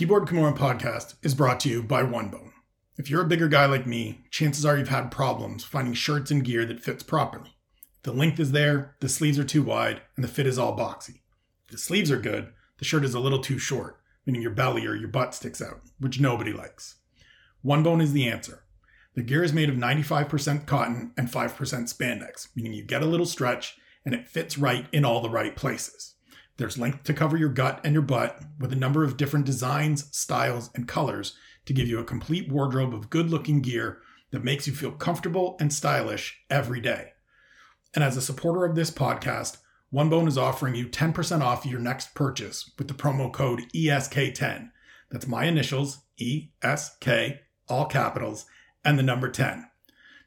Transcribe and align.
Keyboard 0.00 0.28
Kimura 0.28 0.56
podcast 0.56 1.16
is 1.22 1.34
brought 1.34 1.60
to 1.60 1.68
you 1.68 1.82
by 1.82 2.02
OneBone. 2.02 2.52
If 2.96 3.10
you're 3.10 3.20
a 3.20 3.28
bigger 3.28 3.48
guy 3.48 3.66
like 3.66 3.86
me, 3.86 4.22
chances 4.30 4.64
are 4.64 4.78
you've 4.78 4.88
had 4.88 5.10
problems 5.10 5.62
finding 5.62 5.92
shirts 5.92 6.30
and 6.30 6.42
gear 6.42 6.64
that 6.64 6.82
fits 6.82 7.02
properly. 7.02 7.50
The 8.04 8.12
length 8.14 8.40
is 8.40 8.52
there, 8.52 8.96
the 9.00 9.10
sleeves 9.10 9.38
are 9.38 9.44
too 9.44 9.62
wide, 9.62 10.00
and 10.16 10.24
the 10.24 10.28
fit 10.28 10.46
is 10.46 10.58
all 10.58 10.74
boxy. 10.74 11.20
If 11.66 11.72
the 11.72 11.76
sleeves 11.76 12.10
are 12.10 12.16
good, 12.16 12.50
the 12.78 12.86
shirt 12.86 13.04
is 13.04 13.12
a 13.12 13.20
little 13.20 13.40
too 13.42 13.58
short, 13.58 14.00
meaning 14.24 14.40
your 14.40 14.52
belly 14.52 14.86
or 14.86 14.94
your 14.94 15.10
butt 15.10 15.34
sticks 15.34 15.60
out, 15.60 15.82
which 15.98 16.18
nobody 16.18 16.54
likes. 16.54 16.94
OneBone 17.62 18.00
is 18.00 18.14
the 18.14 18.26
answer. 18.26 18.62
The 19.16 19.22
gear 19.22 19.44
is 19.44 19.52
made 19.52 19.68
of 19.68 19.76
95% 19.76 20.64
cotton 20.64 21.12
and 21.18 21.28
5% 21.28 21.52
spandex, 21.94 22.48
meaning 22.56 22.72
you 22.72 22.84
get 22.84 23.02
a 23.02 23.06
little 23.06 23.26
stretch 23.26 23.76
and 24.06 24.14
it 24.14 24.30
fits 24.30 24.56
right 24.56 24.86
in 24.92 25.04
all 25.04 25.20
the 25.20 25.28
right 25.28 25.54
places. 25.54 26.14
There's 26.60 26.76
length 26.76 27.04
to 27.04 27.14
cover 27.14 27.38
your 27.38 27.48
gut 27.48 27.80
and 27.84 27.94
your 27.94 28.02
butt 28.02 28.38
with 28.58 28.70
a 28.70 28.76
number 28.76 29.02
of 29.02 29.16
different 29.16 29.46
designs, 29.46 30.14
styles, 30.14 30.68
and 30.74 30.86
colors 30.86 31.34
to 31.64 31.72
give 31.72 31.88
you 31.88 31.98
a 31.98 32.04
complete 32.04 32.52
wardrobe 32.52 32.92
of 32.92 33.08
good 33.08 33.30
looking 33.30 33.62
gear 33.62 34.02
that 34.30 34.44
makes 34.44 34.66
you 34.66 34.74
feel 34.74 34.90
comfortable 34.90 35.56
and 35.58 35.72
stylish 35.72 36.38
every 36.50 36.82
day. 36.82 37.12
And 37.94 38.04
as 38.04 38.18
a 38.18 38.20
supporter 38.20 38.66
of 38.66 38.74
this 38.74 38.90
podcast, 38.90 39.56
OneBone 39.90 40.28
is 40.28 40.36
offering 40.36 40.74
you 40.74 40.86
10% 40.86 41.40
off 41.40 41.64
your 41.64 41.80
next 41.80 42.14
purchase 42.14 42.70
with 42.76 42.88
the 42.88 42.94
promo 42.94 43.32
code 43.32 43.62
ESK10. 43.74 44.68
That's 45.10 45.26
my 45.26 45.46
initials, 45.46 46.00
ESK, 46.20 47.08
all 47.70 47.86
capitals, 47.86 48.44
and 48.84 48.98
the 48.98 49.02
number 49.02 49.30
10. 49.30 49.66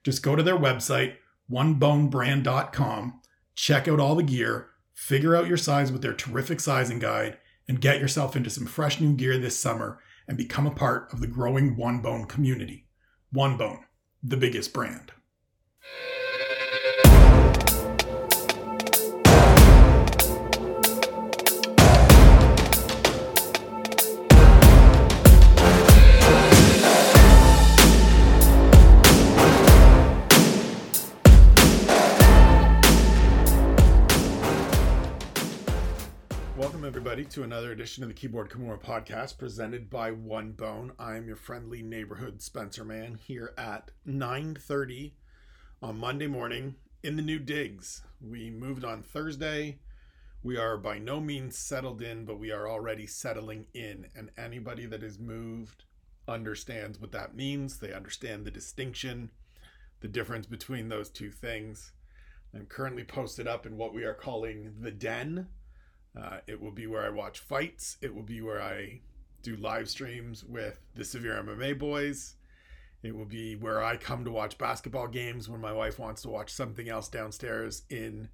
Just 0.03 0.23
go 0.23 0.35
to 0.35 0.41
their 0.41 0.57
website, 0.57 1.17
onebonebrand.com, 1.51 3.21
check 3.53 3.87
out 3.87 3.99
all 3.99 4.15
the 4.15 4.23
gear, 4.23 4.71
figure 5.03 5.35
out 5.35 5.47
your 5.47 5.57
size 5.57 5.91
with 5.91 6.01
their 6.01 6.13
terrific 6.13 6.61
sizing 6.61 6.97
guide, 6.97 7.37
and 7.67 7.81
get 7.81 7.99
yourself 7.99 8.37
into 8.37 8.49
some 8.49 8.65
fresh 8.65 9.01
new 9.01 9.13
gear 9.13 9.37
this 9.37 9.59
summer 9.59 9.99
and 10.29 10.37
become 10.37 10.65
a 10.65 10.71
part 10.71 11.11
of 11.11 11.19
the 11.19 11.27
growing 11.27 11.75
One 11.75 12.01
Bone 12.01 12.25
community. 12.25 12.87
One 13.29 13.57
Bone, 13.57 13.83
the 14.23 14.37
biggest 14.37 14.71
brand. 14.71 15.11
Everybody 36.95 37.25
to 37.25 37.41
another 37.41 37.71
edition 37.71 38.03
of 38.03 38.07
the 38.07 38.13
Keyboard 38.13 38.51
Kimura 38.51 38.79
podcast 38.79 39.39
presented 39.39 39.89
by 39.89 40.11
One 40.11 40.51
Bone. 40.51 40.91
I 40.99 41.15
am 41.15 41.25
your 41.25 41.35
friendly 41.35 41.81
neighborhood 41.81 42.39
Spencer 42.39 42.85
man 42.85 43.15
here 43.15 43.51
at 43.57 43.89
9:30 44.05 45.15
on 45.81 45.97
Monday 45.97 46.27
morning 46.27 46.75
in 47.01 47.15
the 47.15 47.23
new 47.23 47.39
digs. 47.39 48.03
We 48.21 48.51
moved 48.51 48.85
on 48.85 49.01
Thursday. 49.01 49.79
We 50.43 50.55
are 50.55 50.77
by 50.77 50.99
no 50.99 51.19
means 51.19 51.57
settled 51.57 52.03
in, 52.03 52.25
but 52.25 52.37
we 52.37 52.51
are 52.51 52.69
already 52.69 53.07
settling 53.07 53.65
in. 53.73 54.11
And 54.15 54.29
anybody 54.37 54.85
that 54.85 55.01
has 55.01 55.17
moved 55.17 55.85
understands 56.27 56.99
what 56.99 57.11
that 57.13 57.35
means. 57.35 57.79
They 57.79 57.91
understand 57.91 58.45
the 58.45 58.51
distinction, 58.51 59.31
the 60.01 60.07
difference 60.07 60.45
between 60.45 60.89
those 60.89 61.09
two 61.09 61.31
things. 61.31 61.91
I'm 62.53 62.67
currently 62.67 63.03
posted 63.03 63.47
up 63.47 63.65
in 63.65 63.77
what 63.77 63.95
we 63.95 64.03
are 64.03 64.13
calling 64.13 64.75
the 64.79 64.91
den 64.91 65.47
uh, 66.19 66.37
it 66.47 66.61
will 66.61 66.71
be 66.71 66.87
where 66.87 67.05
I 67.05 67.09
watch 67.09 67.39
fights. 67.39 67.97
It 68.01 68.13
will 68.13 68.23
be 68.23 68.41
where 68.41 68.61
I 68.61 69.01
do 69.41 69.55
live 69.57 69.89
streams 69.89 70.43
with 70.43 70.79
the 70.95 71.03
Severe 71.03 71.41
MMA 71.43 71.77
boys. 71.77 72.35
It 73.01 73.15
will 73.15 73.25
be 73.25 73.55
where 73.55 73.83
I 73.83 73.97
come 73.97 74.23
to 74.23 74.31
watch 74.31 74.57
basketball 74.57 75.07
games 75.07 75.49
when 75.49 75.59
my 75.59 75.73
wife 75.73 75.99
wants 75.99 76.21
to 76.21 76.29
watch 76.29 76.51
something 76.51 76.87
else 76.87 77.09
downstairs 77.09 77.83
in 77.89 78.29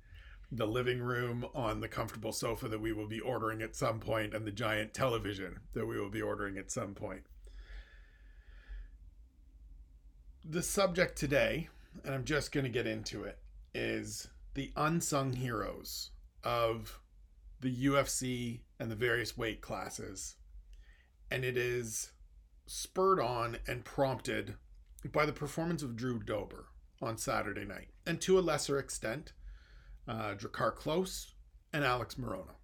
the 0.51 0.67
living 0.67 0.99
room 0.99 1.45
on 1.53 1.79
the 1.79 1.87
comfortable 1.87 2.31
sofa 2.31 2.67
that 2.67 2.81
we 2.81 2.91
will 2.91 3.07
be 3.07 3.19
ordering 3.19 3.61
at 3.61 3.75
some 3.75 3.99
point 3.99 4.33
and 4.33 4.45
the 4.45 4.51
giant 4.51 4.93
television 4.93 5.59
that 5.73 5.85
we 5.85 5.99
will 5.99 6.09
be 6.09 6.21
ordering 6.21 6.57
at 6.57 6.71
some 6.71 6.93
point. 6.93 7.21
The 10.43 10.63
subject 10.63 11.17
today, 11.17 11.69
and 12.03 12.13
I'm 12.13 12.23
just 12.23 12.51
going 12.51 12.63
to 12.63 12.69
get 12.69 12.87
into 12.87 13.23
it, 13.23 13.37
is 13.73 14.27
the 14.55 14.71
unsung 14.75 15.33
heroes 15.33 16.11
of 16.43 16.99
the 17.61 17.85
UFC 17.85 18.61
and 18.79 18.89
the 18.89 18.95
various 18.95 19.37
weight 19.37 19.61
classes. 19.61 20.35
And 21.29 21.43
it 21.43 21.57
is 21.57 22.11
spurred 22.65 23.19
on 23.19 23.57
and 23.67 23.83
prompted 23.83 24.55
by 25.11 25.25
the 25.25 25.33
performance 25.33 25.83
of 25.83 25.95
Drew 25.95 26.19
Dober 26.19 26.67
on 27.01 27.17
Saturday 27.17 27.65
night, 27.65 27.87
and 28.05 28.19
to 28.21 28.37
a 28.37 28.41
lesser 28.41 28.77
extent, 28.77 29.33
uh, 30.07 30.35
Drakkar 30.35 30.75
Klose 30.75 31.31
and 31.71 31.83
Alex 31.83 32.15
Morono. 32.15 32.55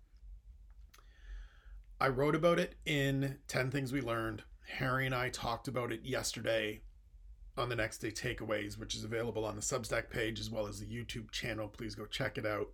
I 1.99 2.09
wrote 2.09 2.35
about 2.35 2.59
it 2.59 2.75
in 2.85 3.37
10 3.47 3.71
Things 3.71 3.93
We 3.93 4.01
Learned. 4.01 4.43
Harry 4.77 5.05
and 5.05 5.15
I 5.15 5.29
talked 5.29 5.67
about 5.67 5.93
it 5.93 6.03
yesterday 6.03 6.81
on 7.57 7.69
the 7.69 7.75
Next 7.75 7.99
Day 7.99 8.11
Takeaways, 8.11 8.77
which 8.77 8.95
is 8.95 9.03
available 9.05 9.45
on 9.45 9.55
the 9.55 9.61
Substack 9.61 10.09
page 10.09 10.39
as 10.39 10.49
well 10.49 10.67
as 10.67 10.79
the 10.79 10.85
YouTube 10.85 11.31
channel. 11.31 11.69
Please 11.69 11.95
go 11.95 12.05
check 12.05 12.37
it 12.37 12.45
out 12.45 12.67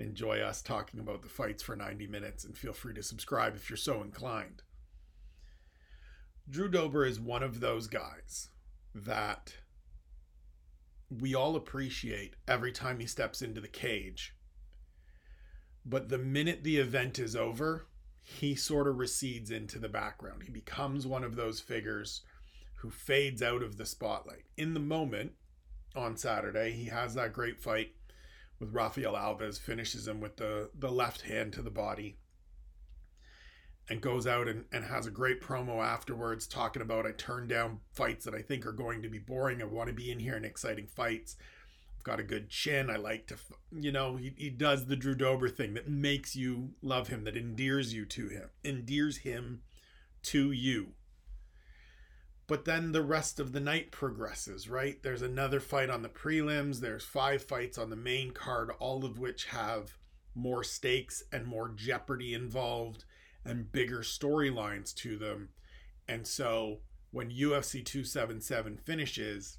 enjoy 0.00 0.40
us 0.40 0.62
talking 0.62 1.00
about 1.00 1.22
the 1.22 1.28
fights 1.28 1.62
for 1.62 1.76
90 1.76 2.06
minutes 2.06 2.44
and 2.44 2.56
feel 2.56 2.72
free 2.72 2.94
to 2.94 3.02
subscribe 3.02 3.54
if 3.54 3.68
you're 3.68 3.76
so 3.76 4.02
inclined. 4.02 4.62
Drew 6.48 6.68
Dober 6.68 7.04
is 7.04 7.20
one 7.20 7.42
of 7.42 7.60
those 7.60 7.86
guys 7.86 8.48
that 8.94 9.54
we 11.10 11.34
all 11.34 11.56
appreciate 11.56 12.34
every 12.48 12.72
time 12.72 12.98
he 12.98 13.06
steps 13.06 13.42
into 13.42 13.60
the 13.60 13.68
cage. 13.68 14.34
But 15.84 16.08
the 16.08 16.18
minute 16.18 16.62
the 16.62 16.78
event 16.78 17.18
is 17.18 17.36
over, 17.36 17.86
he 18.22 18.54
sort 18.54 18.86
of 18.86 18.98
recedes 18.98 19.50
into 19.50 19.78
the 19.78 19.88
background. 19.88 20.42
He 20.44 20.50
becomes 20.50 21.06
one 21.06 21.24
of 21.24 21.36
those 21.36 21.60
figures 21.60 22.22
who 22.76 22.90
fades 22.90 23.42
out 23.42 23.62
of 23.62 23.76
the 23.76 23.86
spotlight. 23.86 24.44
In 24.56 24.74
the 24.74 24.80
moment 24.80 25.32
on 25.94 26.16
Saturday, 26.16 26.72
he 26.72 26.86
has 26.86 27.14
that 27.14 27.32
great 27.32 27.60
fight 27.60 27.92
with 28.60 28.74
Rafael 28.74 29.14
Alves, 29.14 29.58
finishes 29.58 30.06
him 30.06 30.20
with 30.20 30.36
the, 30.36 30.70
the 30.78 30.90
left 30.90 31.22
hand 31.22 31.52
to 31.54 31.62
the 31.62 31.70
body, 31.70 32.18
and 33.88 34.00
goes 34.00 34.26
out 34.26 34.46
and, 34.46 34.66
and 34.70 34.84
has 34.84 35.06
a 35.06 35.10
great 35.10 35.40
promo 35.40 35.82
afterwards 35.84 36.46
talking 36.46 36.82
about 36.82 37.06
I 37.06 37.12
turn 37.12 37.48
down 37.48 37.80
fights 37.92 38.24
that 38.26 38.34
I 38.34 38.42
think 38.42 38.64
are 38.64 38.72
going 38.72 39.02
to 39.02 39.08
be 39.08 39.18
boring. 39.18 39.60
I 39.60 39.64
want 39.64 39.88
to 39.88 39.94
be 39.94 40.12
in 40.12 40.20
here 40.20 40.36
in 40.36 40.44
exciting 40.44 40.86
fights. 40.86 41.36
I've 41.98 42.04
got 42.04 42.20
a 42.20 42.22
good 42.22 42.48
chin. 42.48 42.88
I 42.88 42.96
like 42.96 43.26
to, 43.26 43.36
you 43.72 43.90
know, 43.90 44.16
he, 44.16 44.32
he 44.36 44.50
does 44.50 44.86
the 44.86 44.96
Drew 44.96 45.14
Dober 45.14 45.48
thing 45.48 45.74
that 45.74 45.88
makes 45.88 46.36
you 46.36 46.70
love 46.82 47.08
him, 47.08 47.24
that 47.24 47.36
endears 47.36 47.92
you 47.92 48.04
to 48.06 48.28
him, 48.28 48.50
endears 48.62 49.18
him 49.18 49.62
to 50.22 50.52
you 50.52 50.92
but 52.50 52.64
then 52.64 52.90
the 52.90 53.00
rest 53.00 53.38
of 53.38 53.52
the 53.52 53.60
night 53.60 53.92
progresses, 53.92 54.68
right? 54.68 55.00
There's 55.04 55.22
another 55.22 55.60
fight 55.60 55.88
on 55.88 56.02
the 56.02 56.08
prelims, 56.08 56.80
there's 56.80 57.04
five 57.04 57.44
fights 57.44 57.78
on 57.78 57.90
the 57.90 57.96
main 57.96 58.32
card, 58.32 58.72
all 58.80 59.04
of 59.04 59.20
which 59.20 59.44
have 59.44 59.96
more 60.34 60.64
stakes 60.64 61.22
and 61.30 61.46
more 61.46 61.68
jeopardy 61.68 62.34
involved 62.34 63.04
and 63.44 63.70
bigger 63.70 64.00
storylines 64.00 64.92
to 64.96 65.16
them. 65.16 65.50
And 66.08 66.26
so 66.26 66.78
when 67.12 67.30
UFC 67.30 67.84
277 67.84 68.78
finishes, 68.78 69.58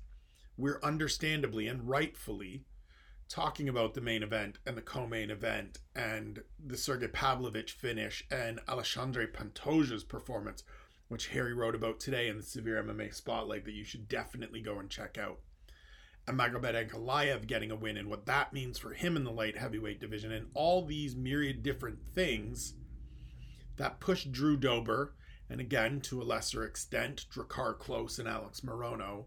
we're 0.57 0.81
understandably 0.84 1.69
and 1.69 1.88
rightfully 1.88 2.66
talking 3.30 3.69
about 3.69 3.94
the 3.94 4.01
main 4.01 4.22
event 4.22 4.57
and 4.68 4.75
the 4.75 4.81
co-main 4.81 5.31
event 5.31 5.80
and 5.96 6.41
the 6.59 6.75
Sergey 6.75 7.07
Pavlovich 7.07 7.72
finish 7.72 8.28
and 8.30 8.59
Alexandre 8.68 9.28
Pantoja's 9.28 10.03
performance 10.03 10.66
which 11.12 11.28
Harry 11.28 11.54
wrote 11.54 11.75
about 11.75 12.00
today 12.00 12.30
in 12.30 12.38
the 12.38 12.42
Severe 12.42 12.81
MMA 12.81 13.13
Spotlight 13.13 13.66
that 13.66 13.74
you 13.74 13.84
should 13.84 14.08
definitely 14.08 14.62
go 14.62 14.80
and 14.80 14.90
check 14.90 15.18
out. 15.18 15.40
And 16.25 16.40
Magomed 16.40 16.74
Ankalaev 16.74 17.48
getting 17.48 17.69
a 17.69 17.75
win 17.75 17.98
and 17.98 18.10
what 18.10 18.28
that 18.28 18.54
means 18.54 18.80
for 18.80 18.94
him 18.94 19.18
in 19.18 19.25
the 19.25 19.30
light 19.31 19.58
heavyweight 19.58 20.00
division 20.00 20.31
and 20.31 20.48
all 20.54 20.86
these 20.86 21.13
myriad 21.13 21.63
different 21.63 22.00
things 22.16 22.75
that 23.75 24.00
push 24.00 24.24
Drew 24.24 24.56
Dober 24.56 25.13
and 25.50 25.60
again 25.60 26.00
to 26.00 26.22
a 26.22 26.24
lesser 26.24 26.63
extent 26.63 27.25
Drakkar 27.30 27.78
Klose 27.78 28.18
and 28.18 28.28
Alex 28.30 28.62
Morono 28.62 29.25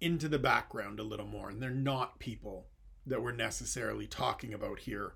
into 0.00 0.28
the 0.28 0.38
background 0.38 1.00
a 1.00 1.02
little 1.02 1.26
more 1.26 1.50
and 1.50 1.60
they're 1.60 1.70
not 1.70 2.20
people 2.20 2.68
that 3.04 3.20
we're 3.20 3.32
necessarily 3.32 4.06
talking 4.06 4.54
about 4.54 4.78
here 4.78 5.14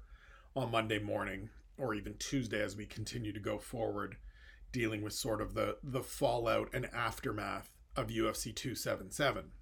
on 0.56 0.72
Monday 0.72 0.98
morning 0.98 1.50
or 1.78 1.94
even 1.94 2.16
Tuesday 2.18 2.60
as 2.60 2.74
we 2.74 2.84
continue 2.84 3.32
to 3.32 3.38
go 3.38 3.58
forward 3.58 4.16
dealing 4.74 5.02
with 5.02 5.12
sort 5.12 5.40
of 5.40 5.54
the 5.54 5.78
the 5.82 6.02
fallout 6.02 6.68
and 6.74 6.86
aftermath 6.92 7.70
of 7.96 8.08
UFC 8.08 8.54
277. 8.54 9.52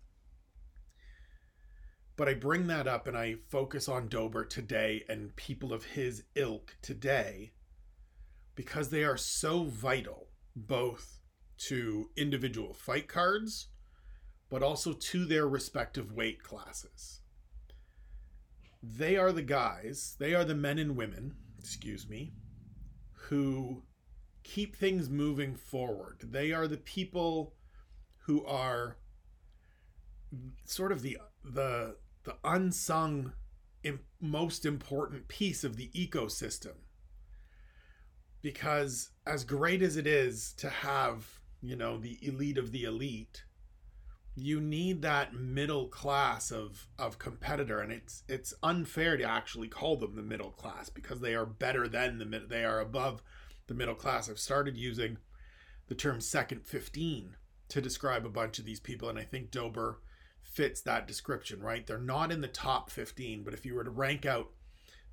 But 2.16 2.28
I 2.28 2.34
bring 2.34 2.66
that 2.68 2.88
up 2.88 3.06
and 3.06 3.16
I 3.16 3.36
focus 3.50 3.88
on 3.88 4.08
Dober 4.08 4.44
today 4.44 5.04
and 5.08 5.36
people 5.36 5.72
of 5.72 5.84
his 5.84 6.24
ilk 6.34 6.76
today 6.80 7.52
because 8.54 8.88
they 8.88 9.04
are 9.04 9.18
so 9.18 9.64
vital 9.64 10.28
both 10.56 11.20
to 11.68 12.10
individual 12.16 12.72
fight 12.72 13.06
cards, 13.06 13.68
but 14.48 14.62
also 14.62 14.94
to 14.94 15.26
their 15.26 15.46
respective 15.46 16.10
weight 16.12 16.42
classes. 16.42 17.20
They 18.82 19.16
are 19.16 19.32
the 19.32 19.42
guys, 19.42 20.16
they 20.18 20.34
are 20.34 20.44
the 20.44 20.54
men 20.54 20.78
and 20.78 20.96
women, 20.96 21.34
excuse 21.58 22.08
me, 22.08 22.32
who 23.12 23.82
keep 24.42 24.76
things 24.76 25.08
moving 25.08 25.54
forward. 25.54 26.20
They 26.30 26.52
are 26.52 26.66
the 26.66 26.76
people 26.76 27.54
who 28.26 28.44
are 28.44 28.96
sort 30.64 30.92
of 30.92 31.02
the 31.02 31.18
the 31.44 31.96
the 32.24 32.36
unsung 32.44 33.32
most 34.20 34.64
important 34.64 35.26
piece 35.26 35.64
of 35.64 35.76
the 35.76 35.90
ecosystem 35.94 36.74
because 38.40 39.10
as 39.26 39.44
great 39.44 39.82
as 39.82 39.96
it 39.96 40.06
is 40.06 40.52
to 40.52 40.70
have 40.70 41.40
you 41.60 41.74
know 41.74 41.98
the 41.98 42.18
elite 42.22 42.56
of 42.56 42.70
the 42.70 42.84
elite 42.84 43.44
you 44.34 44.60
need 44.60 45.02
that 45.02 45.34
middle 45.34 45.88
class 45.88 46.50
of 46.50 46.86
of 46.98 47.18
competitor 47.18 47.80
and 47.80 47.92
it's 47.92 48.22
it's 48.28 48.54
unfair 48.62 49.16
to 49.16 49.24
actually 49.24 49.68
call 49.68 49.96
them 49.96 50.14
the 50.14 50.22
middle 50.22 50.50
class 50.50 50.88
because 50.88 51.20
they 51.20 51.34
are 51.34 51.44
better 51.44 51.88
than 51.88 52.18
the 52.18 52.46
they 52.48 52.64
are 52.64 52.80
above 52.80 53.22
the 53.66 53.74
middle 53.74 53.94
class. 53.94 54.28
I've 54.28 54.38
started 54.38 54.76
using 54.76 55.18
the 55.88 55.94
term 55.94 56.20
second 56.20 56.66
15 56.66 57.36
to 57.68 57.80
describe 57.80 58.24
a 58.24 58.30
bunch 58.30 58.58
of 58.58 58.64
these 58.64 58.80
people 58.80 59.08
and 59.08 59.18
i 59.18 59.22
think 59.22 59.50
dober 59.50 60.00
fits 60.42 60.80
that 60.82 61.06
description 61.06 61.60
right? 61.60 61.86
They're 61.86 61.98
not 61.98 62.30
in 62.30 62.40
the 62.40 62.48
top 62.48 62.90
15 62.90 63.42
but 63.44 63.54
if 63.54 63.64
you 63.64 63.74
were 63.74 63.84
to 63.84 63.90
rank 63.90 64.26
out 64.26 64.50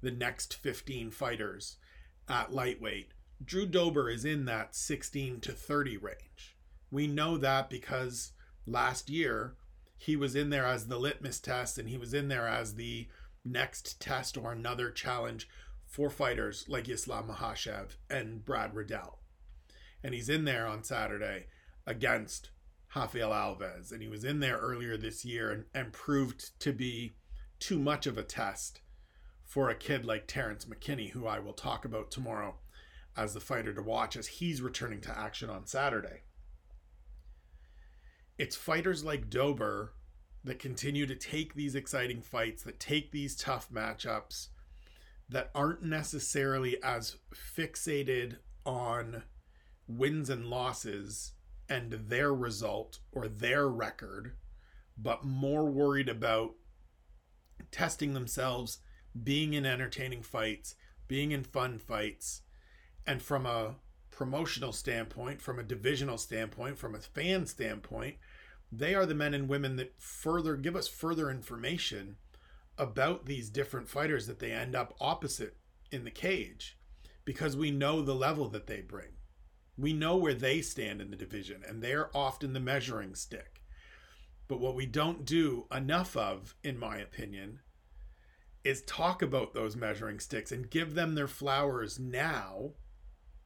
the 0.01 0.11
next 0.11 0.55
15 0.55 1.11
fighters 1.11 1.77
at 2.27 2.53
lightweight 2.53 3.13
drew 3.43 3.65
dober 3.65 4.09
is 4.09 4.25
in 4.25 4.45
that 4.45 4.75
16 4.75 5.39
to 5.41 5.51
30 5.51 5.97
range. 5.97 6.57
We 6.91 7.07
know 7.07 7.37
that 7.37 7.69
because 7.69 8.33
last 8.65 9.09
year, 9.09 9.55
he 9.97 10.15
was 10.15 10.35
in 10.35 10.49
there 10.49 10.65
as 10.65 10.87
the 10.87 10.97
litmus 10.97 11.39
test 11.39 11.77
and 11.77 11.89
he 11.89 11.97
was 11.97 12.13
in 12.13 12.27
there 12.27 12.47
as 12.47 12.75
the 12.75 13.07
next 13.45 14.01
test 14.01 14.37
or 14.37 14.51
another 14.51 14.91
challenge 14.91 15.47
for 15.89 16.09
fighters 16.09 16.65
like 16.69 16.87
Islam 16.87 17.27
Makhachev 17.27 17.97
and 18.09 18.45
Brad 18.45 18.73
Riddell. 18.73 19.19
And 20.01 20.13
he's 20.13 20.29
in 20.29 20.45
there 20.45 20.65
on 20.65 20.83
Saturday 20.83 21.47
against 21.85 22.51
Rafael 22.95 23.31
Alves. 23.31 23.91
And 23.91 24.01
he 24.01 24.07
was 24.07 24.23
in 24.23 24.39
there 24.39 24.57
earlier 24.57 24.95
this 24.95 25.25
year 25.25 25.51
and, 25.51 25.65
and 25.73 25.91
proved 25.91 26.57
to 26.61 26.71
be 26.71 27.15
too 27.59 27.79
much 27.79 28.07
of 28.07 28.17
a 28.17 28.23
test 28.23 28.79
for 29.43 29.69
a 29.69 29.75
kid 29.75 30.05
like 30.05 30.27
Terrence 30.27 30.65
McKinney, 30.65 31.09
who 31.09 31.27
I 31.27 31.39
will 31.39 31.53
talk 31.53 31.83
about 31.83 32.11
tomorrow 32.11 32.55
as 33.17 33.33
the 33.33 33.41
fighter 33.41 33.73
to 33.73 33.81
watch 33.81 34.15
as 34.15 34.27
he's 34.27 34.61
returning 34.61 35.01
to 35.01 35.17
action 35.17 35.49
on 35.49 35.65
Saturday 35.65 36.21
it's 38.39 38.55
fighters 38.55 39.03
like 39.03 39.29
Dober 39.29 39.93
that 40.45 40.57
continue 40.57 41.05
to 41.05 41.15
take 41.15 41.53
these 41.53 41.75
exciting 41.75 42.21
fights, 42.21 42.63
that 42.63 42.79
take 42.79 43.11
these 43.11 43.35
tough 43.35 43.69
matchups, 43.69 44.47
that 45.29 45.51
aren't 45.53 45.83
necessarily 45.83 46.81
as 46.83 47.17
fixated 47.33 48.37
on 48.65 49.23
wins 49.87 50.29
and 50.29 50.45
losses 50.45 51.33
and 51.67 51.91
their 52.07 52.33
result 52.33 52.99
or 53.11 53.27
their 53.27 53.67
record, 53.67 54.33
but 54.97 55.23
more 55.23 55.65
worried 55.65 56.09
about 56.09 56.55
testing 57.71 58.13
themselves, 58.13 58.79
being 59.23 59.53
in 59.53 59.65
entertaining 59.65 60.23
fights, 60.23 60.75
being 61.07 61.31
in 61.31 61.43
fun 61.43 61.77
fights, 61.77 62.41
and 63.05 63.21
from 63.21 63.45
a 63.45 63.75
promotional 64.11 64.71
standpoint, 64.71 65.41
from 65.41 65.59
a 65.59 65.63
divisional 65.63 66.17
standpoint, 66.17 66.77
from 66.77 66.95
a 66.95 66.99
fan 66.99 67.45
standpoint, 67.45 68.17
they 68.71 68.93
are 68.93 69.05
the 69.05 69.15
men 69.15 69.33
and 69.33 69.47
women 69.47 69.75
that 69.77 69.99
further 69.99 70.55
give 70.55 70.75
us 70.75 70.87
further 70.87 71.29
information 71.29 72.17
about 72.79 73.25
these 73.25 73.49
different 73.49 73.87
fighters 73.87 74.25
that 74.27 74.39
they 74.39 74.51
end 74.51 74.75
up 74.75 74.95
opposite 74.99 75.57
in 75.91 76.05
the 76.05 76.11
cage 76.11 76.77
because 77.25 77.55
we 77.55 77.69
know 77.69 78.01
the 78.01 78.15
level 78.15 78.47
that 78.49 78.67
they 78.67 78.81
bring. 78.81 79.09
We 79.77 79.93
know 79.93 80.17
where 80.17 80.33
they 80.33 80.61
stand 80.61 81.01
in 81.01 81.11
the 81.11 81.15
division, 81.15 81.61
and 81.67 81.81
they're 81.81 82.15
often 82.15 82.53
the 82.53 82.59
measuring 82.59 83.15
stick. 83.15 83.61
But 84.47 84.59
what 84.59 84.75
we 84.75 84.85
don't 84.85 85.25
do 85.25 85.67
enough 85.71 86.17
of, 86.17 86.55
in 86.63 86.77
my 86.77 86.97
opinion, 86.97 87.59
is 88.63 88.81
talk 88.81 89.21
about 89.21 89.53
those 89.53 89.75
measuring 89.75 90.19
sticks 90.19 90.51
and 90.51 90.69
give 90.69 90.95
them 90.95 91.15
their 91.15 91.27
flowers 91.27 91.99
now 91.99 92.71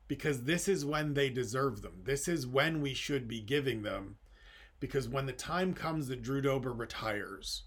because 0.07 0.43
this 0.43 0.67
is 0.67 0.85
when 0.85 1.13
they 1.13 1.29
deserve 1.29 1.81
them. 1.81 2.01
This 2.03 2.27
is 2.27 2.47
when 2.47 2.81
we 2.81 2.93
should 2.93 3.27
be 3.27 3.41
giving 3.41 3.83
them 3.83 4.17
because 4.79 5.07
when 5.07 5.25
the 5.25 5.33
time 5.33 5.73
comes 5.73 6.07
that 6.07 6.21
Drew 6.21 6.41
Dober 6.41 6.73
retires, 6.73 7.63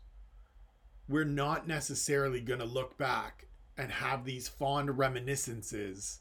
we're 1.09 1.25
not 1.25 1.67
necessarily 1.69 2.41
going 2.41 2.59
to 2.61 2.67
look 2.67 2.99
back 2.99 3.47
and 3.77 3.91
have 3.91 4.25
these 4.25 4.49
fond 4.49 4.99
reminiscences 4.99 6.21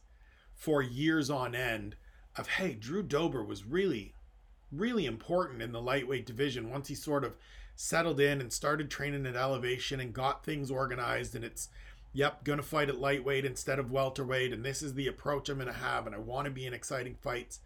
for 0.54 0.82
years 0.82 1.30
on 1.30 1.56
end 1.56 1.96
of, 2.36 2.48
hey, 2.48 2.74
Drew 2.74 3.02
Dober 3.02 3.44
was 3.44 3.66
really, 3.66 4.14
really 4.72 5.06
important 5.06 5.62
in 5.62 5.72
the 5.72 5.82
lightweight 5.82 6.26
division 6.26 6.70
once 6.70 6.88
he 6.88 6.96
sort 6.96 7.24
of 7.24 7.36
settled 7.76 8.20
in 8.20 8.42
and 8.42 8.52
started 8.52 8.90
training 8.90 9.26
at 9.26 9.36
elevation 9.36 10.00
and 10.00 10.14
got 10.14 10.46
things 10.46 10.70
organized. 10.70 11.36
And 11.36 11.44
it's, 11.44 11.70
yep, 12.14 12.44
going 12.44 12.58
to 12.58 12.64
fight 12.64 12.90
at 12.90 13.00
lightweight 13.00 13.46
instead 13.46 13.80
of 13.80 13.92
welterweight. 13.92 14.54
And 14.54 14.64
this 14.64 14.82
is 14.82 14.94
the 14.94 15.08
approach 15.08 15.50
I'm 15.50 15.60
to 15.60 15.74
have. 15.74 16.06
And 16.06 16.16
I 16.16 16.20
want 16.20 16.46
to 16.46 16.52
be 16.52 16.66
in 16.66 16.74
exciting 16.74 17.16
fights 17.16 17.60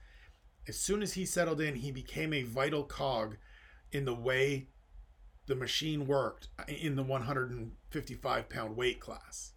as 0.70 0.78
soon 0.78 1.02
as 1.02 1.14
he 1.14 1.26
settled 1.26 1.60
in, 1.60 1.76
he 1.76 1.92
became 1.92 2.32
a 2.32 2.44
vital 2.44 2.84
cog 2.84 3.38
in 3.92 4.06
the 4.06 4.14
way 4.14 4.68
the 5.50 5.56
machine 5.56 6.06
worked 6.06 6.48
in 6.68 6.96
the 6.96 7.04
155 7.04 8.50
pound 8.50 8.78
weight 8.78 9.00
class. 9.00 9.54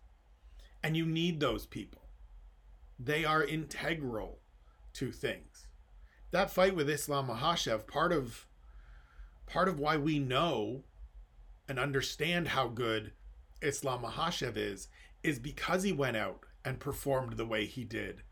And 0.83 0.97
you 0.97 1.05
need 1.05 1.39
those 1.39 1.67
people. 1.67 2.09
They 2.99 3.25
are 3.25 3.45
integral 3.45 4.41
to 4.95 5.13
things. 5.13 5.69
That 6.31 6.51
fight 6.51 6.75
with 6.75 6.89
Islam 6.89 7.29
Makhachev, 7.29 7.87
part 7.87 8.11
of 8.11 8.47
part 9.47 9.69
of 9.69 9.79
why 9.79 9.99
we 9.99 10.19
know 10.19 10.85
and 11.69 11.79
understand 11.79 12.49
how 12.49 12.69
good 12.69 13.13
Islam 13.61 14.03
Makhachev 14.03 14.57
is, 14.57 14.89
is 15.23 15.39
because 15.39 15.83
he 15.83 15.93
went 15.93 16.17
out 16.17 16.47
and 16.65 16.81
performed 16.81 17.37
the 17.37 17.47
way 17.47 17.67
he 17.67 17.85
did 17.85 18.23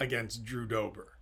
against 0.00 0.44
Drew 0.44 0.66
Dober 0.66 1.16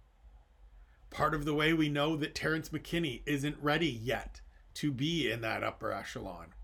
part 1.14 1.32
of 1.32 1.44
the 1.44 1.54
way 1.54 1.72
we 1.72 1.88
know 1.88 2.16
that 2.16 2.34
Terrence 2.34 2.70
McKinney 2.70 3.22
isn't 3.24 3.56
ready 3.62 3.86
yet 3.86 4.40
to 4.74 4.90
be 4.90 5.30
in 5.30 5.40
that 5.42 5.62
upper 5.62 5.92
echelon, 5.92 6.54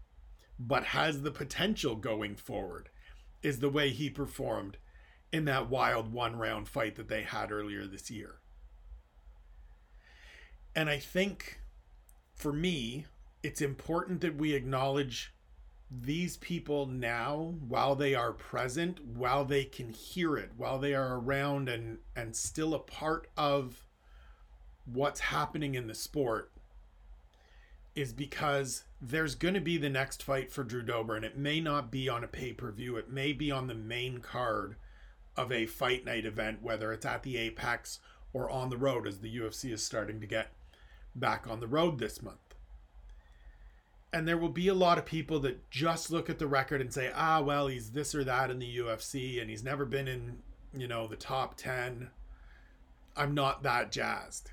but 0.59 0.85
has 0.85 1.23
the 1.23 1.31
potential 1.31 1.97
going 1.97 2.37
forward, 2.37 2.89
is 3.43 3.61
the 3.61 3.71
way 3.71 3.91
he 3.91 4.11
performed 4.11 4.77
in 5.33 5.45
that 5.45 5.71
wild 5.71 6.13
one 6.13 6.37
round 6.37 6.69
fight 6.69 6.97
that 6.97 7.09
they 7.09 7.23
had 7.23 7.53
earlier 7.53 7.87
this 7.87 8.11
year. 8.11 8.37
And 10.75 10.89
I 10.89 10.99
think 10.99 11.61
for 12.35 12.53
me, 12.53 13.07
it's 13.43 13.61
important 13.61 14.21
that 14.21 14.37
we 14.37 14.55
acknowledge 14.55 15.33
these 15.91 16.37
people 16.37 16.87
now 16.87 17.55
while 17.67 17.97
they 17.97 18.15
are 18.15 18.33
present, 18.33 19.05
while 19.05 19.45
they 19.45 19.65
can 19.65 19.93
hear 19.93 20.37
it, 20.37 20.51
while 20.57 20.79
they 20.79 20.95
are 20.95 21.19
around 21.19 21.69
and 21.69 21.99
and 22.15 22.37
still 22.37 22.75
a 22.75 22.79
part 22.79 23.29
of 23.37 23.87
what's 24.85 25.21
happening 25.21 25.75
in 25.75 25.87
the 25.87 25.95
sport 25.95 26.53
is 28.01 28.13
because 28.13 28.85
there's 29.01 29.35
going 29.35 29.55
to 29.55 29.61
be 29.61 29.77
the 29.77 29.89
next 29.89 30.23
fight 30.23 30.53
for 30.53 30.65
Drew 30.65 30.83
Dober, 30.83 31.17
and 31.17 31.25
it 31.25 31.37
may 31.37 31.61
not 31.61 31.91
be 31.91 32.09
on 32.09 32.25
a 32.25 32.29
pay 32.29 32.53
per 32.53 32.71
view. 32.71 32.97
It 32.97 33.11
may 33.11 33.33
be 33.33 33.51
on 33.51 33.67
the 33.67 33.75
main 33.75 34.19
card 34.19 34.77
of 35.37 35.53
a 35.53 35.67
fight 35.67 36.05
night 36.05 36.27
event, 36.27 36.63
whether 36.63 36.93
it's 36.93 37.07
at 37.07 37.23
the 37.23 37.37
Apex 37.37 38.01
or 38.33 38.51
on 38.51 38.71
the 38.71 38.77
road, 38.77 39.07
as 39.07 39.19
the 39.19 39.37
UFC 39.37 39.73
is 39.73 39.83
starting 39.83 40.21
to 40.21 40.27
get 40.27 40.49
back 41.15 41.47
on 41.49 41.61
the 41.61 41.67
road 41.67 41.99
this 41.99 42.23
month. 42.23 42.39
And 44.13 44.27
there 44.27 44.39
will 44.39 44.49
be 44.49 44.69
a 44.69 44.75
lot 44.75 44.99
of 44.99 45.07
people 45.07 45.39
that 45.41 45.71
just 45.71 46.11
look 46.11 46.29
at 46.29 46.39
the 46.39 46.49
record 46.49 46.81
and 46.81 46.93
say, 46.93 47.13
ah, 47.15 47.41
well, 47.41 47.69
he's 47.69 47.91
this 47.91 48.15
or 48.15 48.25
that 48.25 48.51
in 48.51 48.59
the 48.59 48.79
UFC, 48.79 49.41
and 49.41 49.49
he's 49.49 49.63
never 49.63 49.85
been 49.85 50.09
in, 50.09 50.39
you 50.77 50.89
know, 50.89 51.07
the 51.07 51.17
top 51.17 51.57
10. 51.57 52.11
I'm 53.17 53.35
not 53.35 53.63
that 53.63 53.93
jazzed 53.93 54.51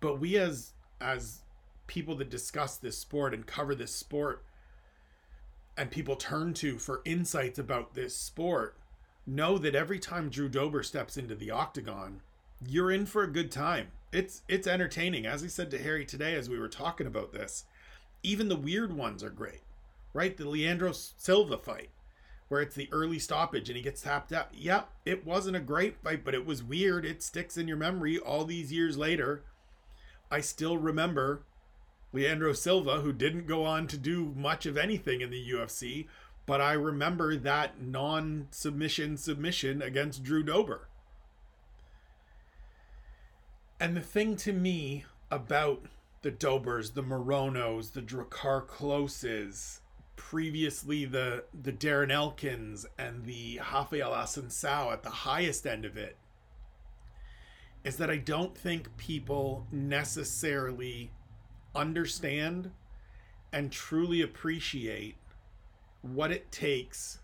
but 0.00 0.20
we 0.20 0.36
as 0.36 0.72
as 1.00 1.40
people 1.90 2.14
that 2.14 2.30
discuss 2.30 2.76
this 2.76 2.96
sport 2.96 3.34
and 3.34 3.48
cover 3.48 3.74
this 3.74 3.92
sport 3.92 4.44
and 5.76 5.90
people 5.90 6.14
turn 6.14 6.54
to 6.54 6.78
for 6.78 7.02
insights 7.04 7.58
about 7.58 7.94
this 7.94 8.14
sport 8.14 8.76
know 9.26 9.58
that 9.58 9.74
every 9.74 9.98
time 9.98 10.30
Drew 10.30 10.48
Dober 10.48 10.84
steps 10.84 11.16
into 11.16 11.34
the 11.34 11.50
octagon, 11.50 12.20
you're 12.64 12.92
in 12.92 13.06
for 13.06 13.24
a 13.24 13.32
good 13.32 13.50
time. 13.50 13.88
It's 14.12 14.42
it's 14.46 14.68
entertaining. 14.68 15.26
As 15.26 15.42
I 15.42 15.48
said 15.48 15.68
to 15.72 15.82
Harry 15.82 16.04
today 16.04 16.36
as 16.36 16.48
we 16.48 16.60
were 16.60 16.68
talking 16.68 17.08
about 17.08 17.32
this, 17.32 17.64
even 18.22 18.48
the 18.48 18.54
weird 18.54 18.96
ones 18.96 19.24
are 19.24 19.30
great. 19.30 19.62
Right? 20.12 20.36
The 20.36 20.48
Leandro 20.48 20.92
Silva 20.92 21.58
fight 21.58 21.90
where 22.46 22.62
it's 22.62 22.76
the 22.76 22.88
early 22.92 23.18
stoppage 23.18 23.68
and 23.68 23.76
he 23.76 23.82
gets 23.82 24.02
tapped 24.02 24.32
out. 24.32 24.48
Yep, 24.52 24.90
it 25.04 25.26
wasn't 25.26 25.56
a 25.56 25.60
great 25.60 25.96
fight, 26.02 26.24
but 26.24 26.34
it 26.34 26.46
was 26.46 26.62
weird. 26.62 27.04
It 27.04 27.22
sticks 27.22 27.56
in 27.56 27.66
your 27.66 27.76
memory 27.76 28.16
all 28.16 28.44
these 28.44 28.72
years 28.72 28.96
later. 28.96 29.42
I 30.30 30.40
still 30.40 30.76
remember 30.76 31.42
Leandro 32.12 32.52
Silva, 32.52 33.00
who 33.00 33.12
didn't 33.12 33.46
go 33.46 33.64
on 33.64 33.86
to 33.86 33.96
do 33.96 34.32
much 34.36 34.66
of 34.66 34.76
anything 34.76 35.20
in 35.20 35.30
the 35.30 35.50
UFC, 35.50 36.06
but 36.46 36.60
I 36.60 36.72
remember 36.72 37.36
that 37.36 37.80
non 37.80 38.48
submission 38.50 39.16
submission 39.16 39.80
against 39.80 40.24
Drew 40.24 40.42
Dober. 40.42 40.88
And 43.78 43.96
the 43.96 44.00
thing 44.00 44.36
to 44.36 44.52
me 44.52 45.04
about 45.30 45.86
the 46.22 46.30
Dobers, 46.30 46.90
the 46.90 47.02
Moronos, 47.02 47.92
the 47.92 48.02
Drakkar 48.02 48.66
Kloses, 48.66 49.80
previously 50.16 51.04
the 51.04 51.44
the 51.54 51.72
Darren 51.72 52.10
Elkins 52.10 52.84
and 52.98 53.24
the 53.24 53.58
Rafael 53.72 54.10
Assunção 54.10 54.92
at 54.92 55.02
the 55.02 55.10
highest 55.10 55.66
end 55.66 55.84
of 55.84 55.96
it, 55.96 56.16
is 57.84 57.96
that 57.96 58.10
I 58.10 58.16
don't 58.16 58.58
think 58.58 58.96
people 58.96 59.66
necessarily 59.70 61.12
understand 61.74 62.70
and 63.52 63.72
truly 63.72 64.22
appreciate 64.22 65.16
what 66.02 66.30
it 66.30 66.50
takes 66.50 67.18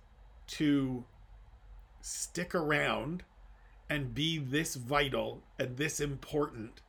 to 0.47 1.05
stick 2.01 2.55
around 2.55 3.25
and 3.89 4.15
be 4.15 4.39
this 4.39 4.75
vital 4.75 5.43
and 5.59 5.77
this 5.77 6.01
important 6.01 6.83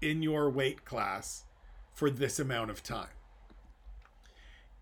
in 0.00 0.22
your 0.22 0.50
weight 0.50 0.84
class 0.84 1.44
for 1.92 2.10
this 2.10 2.38
amount 2.38 2.70
of 2.70 2.82
time. 2.82 3.08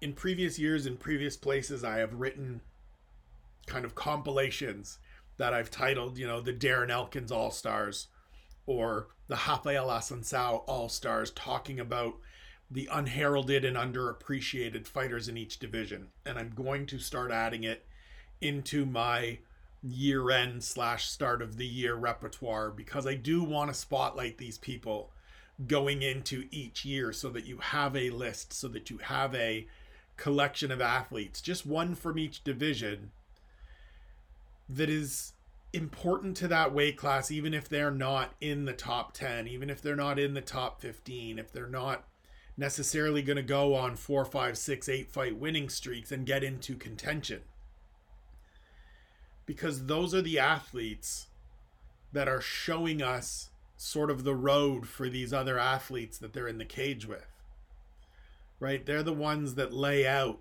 In 0.00 0.12
previous 0.12 0.58
years, 0.58 0.86
in 0.86 0.96
previous 0.96 1.36
places, 1.36 1.84
I 1.84 1.98
have 1.98 2.14
written 2.14 2.60
kind 3.66 3.84
of 3.84 3.94
compilations 3.94 4.98
that 5.36 5.54
I've 5.54 5.70
titled, 5.70 6.18
you 6.18 6.26
know, 6.26 6.40
the 6.40 6.52
Darren 6.52 6.90
Elkins 6.90 7.30
All 7.30 7.50
Stars 7.50 8.08
or 8.66 9.08
the 9.28 9.38
Rafael 9.48 9.88
Assunção 9.88 10.62
All 10.66 10.88
Stars, 10.88 11.30
talking 11.30 11.80
about 11.80 12.14
the 12.70 12.88
unheralded 12.90 13.64
and 13.64 13.76
underappreciated 13.76 14.86
fighters 14.86 15.28
in 15.28 15.36
each 15.36 15.58
division. 15.58 16.08
And 16.24 16.38
I'm 16.38 16.50
going 16.50 16.86
to 16.86 16.98
start 16.98 17.30
adding 17.30 17.64
it 17.64 17.86
into 18.40 18.86
my 18.86 19.38
year 19.82 20.30
end 20.30 20.62
slash 20.62 21.08
start 21.08 21.42
of 21.42 21.56
the 21.56 21.66
year 21.66 21.94
repertoire 21.94 22.70
because 22.70 23.06
I 23.06 23.14
do 23.14 23.42
want 23.42 23.70
to 23.70 23.74
spotlight 23.74 24.38
these 24.38 24.58
people 24.58 25.10
going 25.66 26.02
into 26.02 26.46
each 26.50 26.84
year 26.84 27.12
so 27.12 27.28
that 27.30 27.44
you 27.44 27.58
have 27.58 27.96
a 27.96 28.10
list, 28.10 28.52
so 28.52 28.68
that 28.68 28.90
you 28.90 28.98
have 28.98 29.34
a 29.34 29.66
collection 30.16 30.70
of 30.70 30.80
athletes, 30.80 31.40
just 31.40 31.66
one 31.66 31.94
from 31.94 32.18
each 32.18 32.44
division 32.44 33.10
that 34.68 34.88
is 34.88 35.32
important 35.72 36.36
to 36.38 36.48
that 36.48 36.72
weight 36.72 36.96
class, 36.96 37.30
even 37.30 37.54
if 37.54 37.68
they're 37.68 37.90
not 37.90 38.34
in 38.40 38.64
the 38.64 38.72
top 38.72 39.12
10, 39.14 39.48
even 39.48 39.70
if 39.70 39.80
they're 39.80 39.96
not 39.96 40.18
in 40.18 40.34
the 40.34 40.40
top 40.40 40.80
15, 40.80 41.38
if 41.38 41.52
they're 41.52 41.66
not 41.66 42.04
necessarily 42.56 43.22
going 43.22 43.36
to 43.36 43.42
go 43.42 43.74
on 43.74 43.96
four, 43.96 44.24
five, 44.24 44.58
six, 44.58 44.88
eight 44.88 45.10
fight 45.10 45.36
winning 45.36 45.68
streaks 45.68 46.12
and 46.12 46.26
get 46.26 46.44
into 46.44 46.74
contention 46.74 47.40
because 49.46 49.86
those 49.86 50.14
are 50.14 50.22
the 50.22 50.38
athletes 50.38 51.26
that 52.12 52.28
are 52.28 52.40
showing 52.40 53.02
us 53.02 53.50
sort 53.76 54.10
of 54.10 54.24
the 54.24 54.34
road 54.34 54.86
for 54.86 55.08
these 55.08 55.32
other 55.32 55.58
athletes 55.58 56.18
that 56.18 56.32
they're 56.32 56.48
in 56.48 56.58
the 56.58 56.64
cage 56.64 57.06
with. 57.06 57.26
Right? 58.60 58.84
They're 58.84 59.02
the 59.02 59.12
ones 59.12 59.56
that 59.56 59.72
lay 59.72 60.06
out 60.06 60.38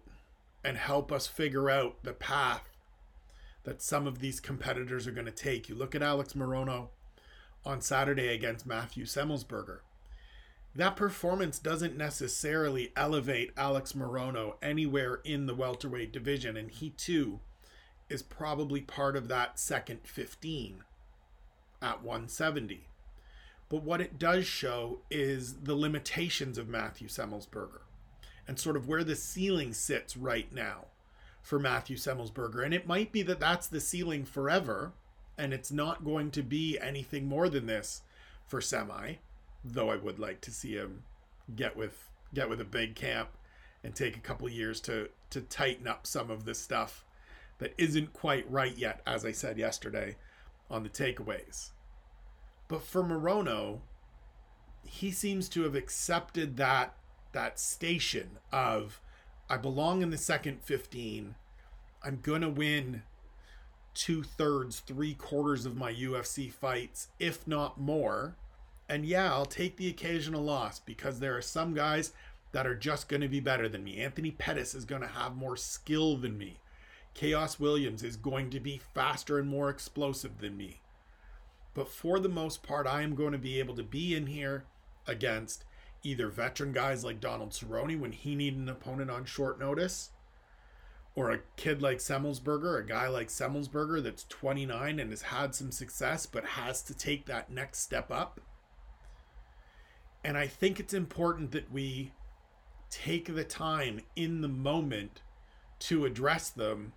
and 0.64 0.78
help 0.78 1.12
us 1.12 1.26
figure 1.26 1.70
out 1.70 2.04
the 2.04 2.14
path 2.14 2.71
that 3.64 3.82
some 3.82 4.08
of 4.08 4.20
these 4.20 4.40
competitors 4.40 5.08
are 5.08 5.12
going 5.12 5.26
to 5.26 5.32
take. 5.32 5.70
You 5.70 5.76
look 5.76 5.94
at 5.96 6.02
Alex 6.02 6.34
Morono 6.34 6.90
on 7.66 7.82
Saturday 7.82 8.30
against 8.30 8.66
Matthew 8.66 9.06
Semelsberger. 9.06 9.80
That 10.74 10.96
performance 10.96 11.60
doesn't 11.60 11.98
necessarily 11.98 12.92
elevate 12.96 13.52
Alex 13.58 13.92
Morono 13.94 14.56
anywhere 14.62 15.20
in 15.24 15.46
the 15.46 15.56
welterweight 15.56 16.14
division, 16.14 16.56
and 16.56 16.72
he 16.72 16.92
too 16.92 17.42
is 18.10 18.24
probably 18.24 18.82
part 18.82 19.16
of 19.16 19.28
that 19.28 19.60
second 19.60 20.00
15 20.04 20.84
at 21.82 22.04
170. 22.04 22.88
But 23.70 23.84
what 23.84 24.02
it 24.02 24.20
does 24.20 24.46
show 24.46 25.00
is 25.10 25.62
the 25.64 25.76
limitations 25.76 26.58
of 26.58 26.68
Matthew 26.68 27.08
Semelsberger 27.08 27.82
and 28.48 28.60
sort 28.60 28.76
of 28.76 28.88
where 28.88 29.04
the 29.04 29.16
ceiling 29.16 29.74
sits 29.74 30.18
right 30.18 30.52
now 30.54 30.88
for 31.42 31.60
Matthew 31.60 31.98
Semelsberger. 31.98 32.64
And 32.64 32.74
it 32.74 32.88
might 32.88 33.12
be 33.12 33.22
that 33.24 33.40
that's 33.40 33.68
the 33.68 33.80
ceiling 33.80 34.26
forever 34.26 34.94
and 35.38 35.54
it's 35.54 35.72
not 35.72 36.04
going 36.04 36.30
to 36.32 36.44
be 36.44 36.78
anything 36.80 37.28
more 37.28 37.50
than 37.50 37.66
this 37.66 38.04
for 38.46 38.62
Semi, 38.62 39.16
though 39.64 39.90
I 39.90 39.96
would 39.96 40.20
like 40.20 40.42
to 40.42 40.52
see 40.52 40.74
him 40.74 41.04
get 41.56 41.76
with 41.76 42.10
get 42.34 42.48
with 42.50 42.62
a 42.62 42.66
big 42.66 42.96
camp 42.96 43.30
and 43.84 43.96
take 43.96 44.16
a 44.16 44.22
couple 44.22 44.48
years 44.48 44.80
to 44.82 45.10
to 45.32 45.42
tighten 45.42 45.88
up 45.88 46.06
some 46.06 46.30
of 46.30 46.46
the 46.46 46.54
stuff 46.54 47.06
that 47.58 47.74
isn't 47.78 48.14
quite 48.14 48.50
right 48.52 48.78
yet, 48.78 49.02
as 49.08 49.26
I 49.26 49.32
said 49.32 49.58
yesterday 49.58 50.16
on 50.70 50.84
the 50.84 50.90
takeaways. 50.90 51.72
But 52.68 52.84
for 52.84 53.04
Morono, 53.04 53.80
he 54.84 55.12
seems 55.12 55.50
to 55.50 55.64
have 55.64 55.76
accepted 55.76 56.58
that 56.58 56.96
that 57.32 57.60
station 57.60 58.38
of 58.52 59.02
I 59.52 59.58
belong 59.58 60.02
in 60.02 60.12
the 60.12 60.18
second 60.18 60.62
15. 60.64 61.36
I'm 62.02 62.20
gonna 62.24 62.48
win 62.48 63.04
two 63.94 64.24
thirds, 64.24 64.80
three 64.80 65.14
quarters 65.14 65.66
of 65.66 65.76
my 65.76 65.94
UFC 65.94 66.50
fights, 66.50 67.10
if 67.20 67.46
not 67.46 67.78
more. 67.78 68.38
And 68.88 69.06
yeah, 69.06 69.30
I'll 69.30 69.46
take 69.46 69.76
the 69.76 69.90
occasional 69.90 70.42
loss 70.42 70.80
because 70.80 71.20
there 71.20 71.36
are 71.36 71.42
some 71.42 71.74
guys 71.74 72.14
that 72.54 72.66
are 72.66 72.76
just 72.76 73.10
going 73.10 73.20
to 73.20 73.28
be 73.28 73.42
better 73.42 73.68
than 73.68 73.84
me. 73.84 74.00
Anthony 74.00 74.32
Pettis 74.32 74.74
is 74.74 74.86
going 74.86 75.02
to 75.02 75.08
have 75.10 75.36
more 75.36 75.58
skill 75.58 76.16
than 76.16 76.38
me. 76.38 76.60
Khaos 77.14 77.60
Williams 77.60 78.04
is 78.04 78.16
going 78.16 78.52
to 78.52 78.62
be 78.62 78.80
faster 78.94 79.38
and 79.38 79.50
more 79.50 79.70
explosive 79.70 80.40
than 80.40 80.56
me. 80.56 80.80
But 81.74 81.90
for 81.90 82.20
the 82.20 82.30
most 82.30 82.64
part, 82.64 82.88
I 82.88 83.02
am 83.02 83.16
going 83.16 83.34
to 83.34 83.38
be 83.38 83.60
able 83.60 83.76
to 83.76 83.84
be 83.84 84.16
in 84.16 84.28
here 84.28 84.64
against 85.06 85.66
either 86.04 86.30
veteran 86.30 86.72
guys 86.72 87.04
like 87.04 87.20
Donald 87.20 87.52
Cerrone 87.52 88.00
when 88.00 88.12
he 88.12 88.36
needed 88.36 88.60
an 88.60 88.70
opponent 88.70 89.12
on 89.12 89.26
short 89.26 89.60
notice, 89.60 90.12
or 91.16 91.32
a 91.32 91.40
kid 91.58 91.82
like 91.82 91.98
Semelsberger, 91.98 92.80
a 92.80 92.88
guy 92.88 93.08
like 93.08 93.28
Semelsberger 93.28 94.02
that's 94.02 94.24
29 94.26 95.00
and 95.00 95.10
has 95.10 95.24
had 95.24 95.54
some 95.54 95.72
success 95.72 96.26
but 96.26 96.46
has 96.46 96.82
to 96.84 96.94
take 96.94 97.26
that 97.26 97.52
next 97.52 97.80
step 97.80 98.10
up. 98.12 98.40
And 100.24 100.38
I 100.38 100.48
think 100.48 100.80
it's 100.80 100.94
important 100.94 101.52
that 101.52 101.72
we 101.72 102.14
take 102.90 103.34
the 103.34 103.44
time 103.44 104.02
in 104.16 104.42
the 104.42 104.48
moment 104.48 105.22
to 105.80 106.06
address 106.06 106.50
them 106.50 106.94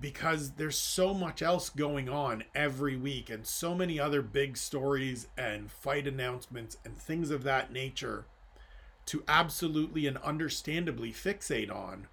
because 0.00 0.52
there's 0.52 0.78
so 0.78 1.14
much 1.14 1.42
else 1.42 1.70
going 1.70 2.08
on 2.08 2.44
every 2.54 2.96
week 2.96 3.30
and 3.30 3.46
so 3.46 3.74
many 3.74 3.98
other 3.98 4.22
big 4.22 4.56
stories 4.56 5.28
and 5.36 5.70
fight 5.70 6.06
announcements 6.06 6.76
and 6.84 6.98
things 6.98 7.30
of 7.30 7.42
that 7.44 7.72
nature 7.72 8.26
to 9.06 9.22
absolutely 9.28 10.06
and 10.06 10.18
understandably 10.18 11.12
fixate 11.12 11.74
on 11.74 12.06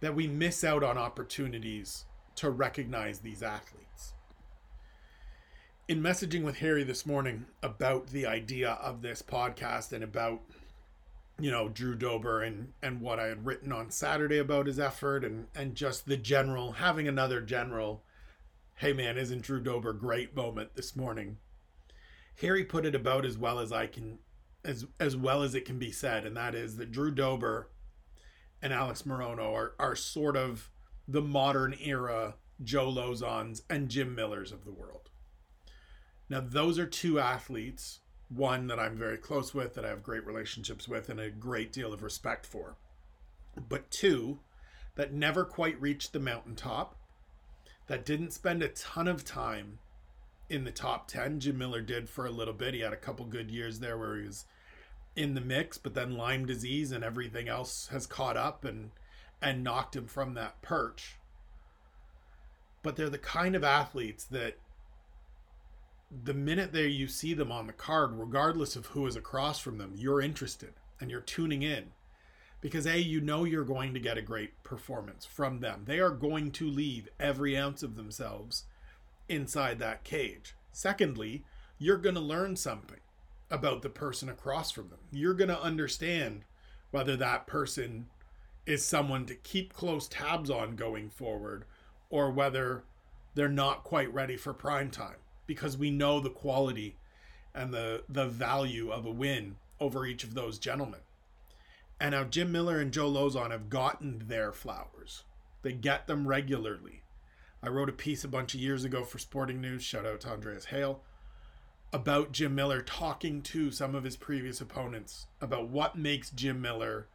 that 0.00 0.14
we 0.14 0.26
miss 0.26 0.64
out 0.64 0.82
on 0.82 0.98
opportunities 0.98 2.04
to 2.36 2.50
recognize 2.50 3.20
these 3.20 3.42
athletes. 3.42 4.12
In 5.86 6.02
messaging 6.02 6.42
with 6.42 6.58
Harry 6.58 6.82
this 6.82 7.06
morning 7.06 7.46
about 7.62 8.08
the 8.08 8.26
idea 8.26 8.72
of 8.82 9.02
this 9.02 9.22
podcast 9.22 9.92
and 9.92 10.02
about 10.02 10.42
you 11.38 11.50
know 11.50 11.68
Drew 11.68 11.94
Dober 11.94 12.42
and 12.42 12.72
and 12.82 13.00
what 13.00 13.18
I 13.18 13.26
had 13.26 13.44
written 13.44 13.72
on 13.72 13.90
Saturday 13.90 14.38
about 14.38 14.66
his 14.66 14.78
effort 14.78 15.24
and 15.24 15.46
and 15.54 15.74
just 15.74 16.06
the 16.06 16.16
general 16.16 16.72
having 16.72 17.08
another 17.08 17.40
general 17.40 18.02
hey 18.76 18.92
man 18.92 19.18
isn't 19.18 19.42
Drew 19.42 19.60
Dober 19.60 19.92
great? 19.92 20.34
moment 20.36 20.74
this 20.74 20.94
morning. 20.94 21.38
Harry 22.40 22.64
put 22.64 22.86
it 22.86 22.94
about 22.94 23.24
as 23.24 23.38
well 23.38 23.58
as 23.58 23.72
I 23.72 23.86
can 23.86 24.18
as 24.64 24.86
as 25.00 25.16
well 25.16 25.42
as 25.42 25.54
it 25.54 25.64
can 25.64 25.78
be 25.78 25.90
said 25.90 26.24
and 26.24 26.36
that 26.36 26.54
is 26.54 26.76
that 26.76 26.92
Drew 26.92 27.10
Dober 27.10 27.70
and 28.62 28.72
Alex 28.72 29.02
Morono 29.02 29.52
are 29.52 29.74
are 29.78 29.96
sort 29.96 30.36
of 30.36 30.70
the 31.06 31.22
modern 31.22 31.74
era 31.82 32.34
Joe 32.62 32.90
Lauzons 32.90 33.62
and 33.68 33.88
Jim 33.88 34.14
Millers 34.14 34.52
of 34.52 34.64
the 34.64 34.72
world. 34.72 35.10
Now 36.28 36.40
those 36.40 36.78
are 36.78 36.86
two 36.86 37.18
athletes 37.18 38.00
one 38.34 38.66
that 38.68 38.78
I'm 38.78 38.96
very 38.96 39.16
close 39.16 39.54
with, 39.54 39.74
that 39.74 39.84
I 39.84 39.88
have 39.88 40.02
great 40.02 40.26
relationships 40.26 40.88
with, 40.88 41.08
and 41.08 41.20
a 41.20 41.30
great 41.30 41.72
deal 41.72 41.92
of 41.92 42.02
respect 42.02 42.46
for. 42.46 42.76
But 43.68 43.90
two, 43.90 44.40
that 44.96 45.12
never 45.12 45.44
quite 45.44 45.80
reached 45.80 46.12
the 46.12 46.20
mountaintop, 46.20 46.96
that 47.86 48.04
didn't 48.04 48.32
spend 48.32 48.62
a 48.62 48.68
ton 48.68 49.08
of 49.08 49.24
time 49.24 49.78
in 50.48 50.64
the 50.64 50.70
top 50.70 51.08
10. 51.08 51.40
Jim 51.40 51.58
Miller 51.58 51.80
did 51.80 52.08
for 52.08 52.26
a 52.26 52.30
little 52.30 52.54
bit. 52.54 52.74
He 52.74 52.80
had 52.80 52.92
a 52.92 52.96
couple 52.96 53.24
good 53.26 53.50
years 53.50 53.80
there 53.80 53.98
where 53.98 54.16
he 54.16 54.26
was 54.26 54.44
in 55.16 55.34
the 55.34 55.40
mix, 55.40 55.78
but 55.78 55.94
then 55.94 56.16
Lyme 56.16 56.46
disease 56.46 56.92
and 56.92 57.04
everything 57.04 57.48
else 57.48 57.88
has 57.88 58.06
caught 58.06 58.36
up 58.36 58.64
and 58.64 58.90
and 59.40 59.62
knocked 59.62 59.94
him 59.94 60.06
from 60.06 60.34
that 60.34 60.60
perch. 60.62 61.16
But 62.82 62.96
they're 62.96 63.10
the 63.10 63.18
kind 63.18 63.54
of 63.54 63.62
athletes 63.62 64.24
that 64.24 64.58
the 66.22 66.34
minute 66.34 66.72
there 66.72 66.86
you 66.86 67.08
see 67.08 67.34
them 67.34 67.50
on 67.50 67.66
the 67.66 67.72
card, 67.72 68.12
regardless 68.18 68.76
of 68.76 68.86
who 68.86 69.06
is 69.06 69.16
across 69.16 69.58
from 69.58 69.78
them, 69.78 69.92
you're 69.96 70.20
interested 70.20 70.74
and 71.00 71.10
you're 71.10 71.20
tuning 71.20 71.62
in. 71.62 71.92
Because 72.60 72.86
A, 72.86 72.98
you 72.98 73.20
know 73.20 73.44
you're 73.44 73.64
going 73.64 73.92
to 73.94 74.00
get 74.00 74.16
a 74.16 74.22
great 74.22 74.62
performance 74.62 75.26
from 75.26 75.60
them. 75.60 75.82
They 75.86 75.98
are 76.00 76.10
going 76.10 76.50
to 76.52 76.70
leave 76.70 77.08
every 77.18 77.56
ounce 77.56 77.82
of 77.82 77.96
themselves 77.96 78.64
inside 79.28 79.78
that 79.78 80.04
cage. 80.04 80.54
Secondly, 80.72 81.44
you're 81.78 81.98
going 81.98 82.14
to 82.14 82.20
learn 82.20 82.56
something 82.56 83.00
about 83.50 83.82
the 83.82 83.90
person 83.90 84.28
across 84.28 84.70
from 84.70 84.88
them. 84.88 85.00
You're 85.12 85.34
going 85.34 85.48
to 85.48 85.60
understand 85.60 86.44
whether 86.90 87.16
that 87.16 87.46
person 87.46 88.06
is 88.66 88.84
someone 88.84 89.26
to 89.26 89.34
keep 89.34 89.74
close 89.74 90.08
tabs 90.08 90.48
on 90.48 90.76
going 90.76 91.10
forward 91.10 91.64
or 92.08 92.30
whether 92.30 92.84
they're 93.34 93.48
not 93.48 93.84
quite 93.84 94.12
ready 94.14 94.36
for 94.36 94.54
prime 94.54 94.90
time 94.90 95.16
because 95.46 95.76
we 95.76 95.90
know 95.90 96.20
the 96.20 96.30
quality 96.30 96.96
and 97.54 97.72
the 97.72 98.02
the 98.08 98.26
value 98.26 98.90
of 98.90 99.06
a 99.06 99.10
win 99.10 99.56
over 99.80 100.06
each 100.06 100.24
of 100.24 100.34
those 100.34 100.58
gentlemen. 100.58 101.00
And 102.00 102.12
now 102.12 102.24
Jim 102.24 102.50
Miller 102.50 102.80
and 102.80 102.92
Joe 102.92 103.10
Lauzon 103.10 103.50
have 103.50 103.70
gotten 103.70 104.24
their 104.26 104.52
flowers. 104.52 105.24
They 105.62 105.72
get 105.72 106.06
them 106.06 106.26
regularly. 106.26 107.02
I 107.62 107.68
wrote 107.68 107.88
a 107.88 107.92
piece 107.92 108.24
a 108.24 108.28
bunch 108.28 108.54
of 108.54 108.60
years 108.60 108.84
ago 108.84 109.04
for 109.04 109.18
Sporting 109.18 109.60
News, 109.60 109.82
shout 109.82 110.04
out 110.04 110.20
to 110.22 110.28
Andreas 110.28 110.66
Hale, 110.66 111.00
about 111.94 112.32
Jim 112.32 112.54
Miller 112.54 112.82
talking 112.82 113.40
to 113.42 113.70
some 113.70 113.94
of 113.94 114.04
his 114.04 114.16
previous 114.16 114.60
opponents 114.60 115.26
about 115.40 115.68
what 115.68 115.96
makes 115.96 116.28
Jim 116.30 116.60
Miller 116.60 117.06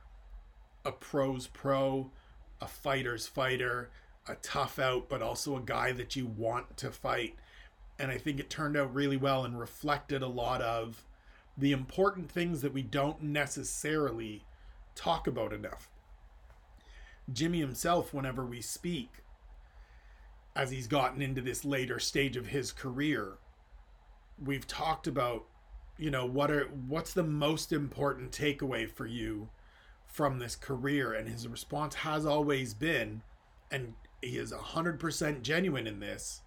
a 0.85 0.91
pro's 0.91 1.47
pro, 1.47 2.11
a 2.61 2.67
fighter's 2.67 3.27
fighter, 3.27 3.91
a 4.27 4.35
tough 4.35 4.79
out, 4.79 5.09
but 5.09 5.21
also 5.21 5.55
a 5.55 5.61
guy 5.61 5.91
that 5.91 6.15
you 6.15 6.25
want 6.25 6.77
to 6.77 6.89
fight 6.89 7.35
and 7.99 8.09
I 8.09 8.17
think 8.17 8.39
it 8.39 8.49
turned 8.49 8.77
out 8.77 8.93
really 8.93 9.17
well 9.17 9.43
and 9.43 9.59
reflected 9.59 10.21
a 10.21 10.27
lot 10.27 10.61
of 10.61 11.03
the 11.57 11.73
important 11.73 12.31
things 12.31 12.61
that 12.61 12.73
we 12.73 12.81
don't 12.81 13.21
necessarily 13.21 14.45
talk 14.95 15.27
about 15.27 15.51
enough. 15.51 15.89
Jimmy 17.31 17.59
himself, 17.59 18.13
whenever 18.13 18.45
we 18.45 18.61
speak, 18.61 19.09
as 20.55 20.71
he's 20.71 20.87
gotten 20.87 21.21
into 21.21 21.41
this 21.41 21.65
later 21.65 21.99
stage 21.99 22.37
of 22.37 22.47
his 22.47 22.71
career, 22.71 23.37
we've 24.43 24.65
talked 24.65 25.05
about, 25.05 25.45
you 25.97 26.09
know, 26.09 26.25
what 26.25 26.49
are 26.49 26.65
what's 26.87 27.13
the 27.13 27.23
most 27.23 27.73
important 27.73 28.31
takeaway 28.31 28.89
for 28.89 29.05
you 29.05 29.49
from 30.05 30.39
this 30.39 30.55
career? 30.55 31.13
And 31.13 31.27
his 31.27 31.47
response 31.47 31.95
has 31.95 32.25
always 32.25 32.73
been, 32.73 33.21
and 33.69 33.93
he 34.21 34.37
is 34.37 34.51
hundred 34.51 34.99
percent 34.99 35.43
genuine 35.43 35.85
in 35.85 35.99
this 35.99 36.41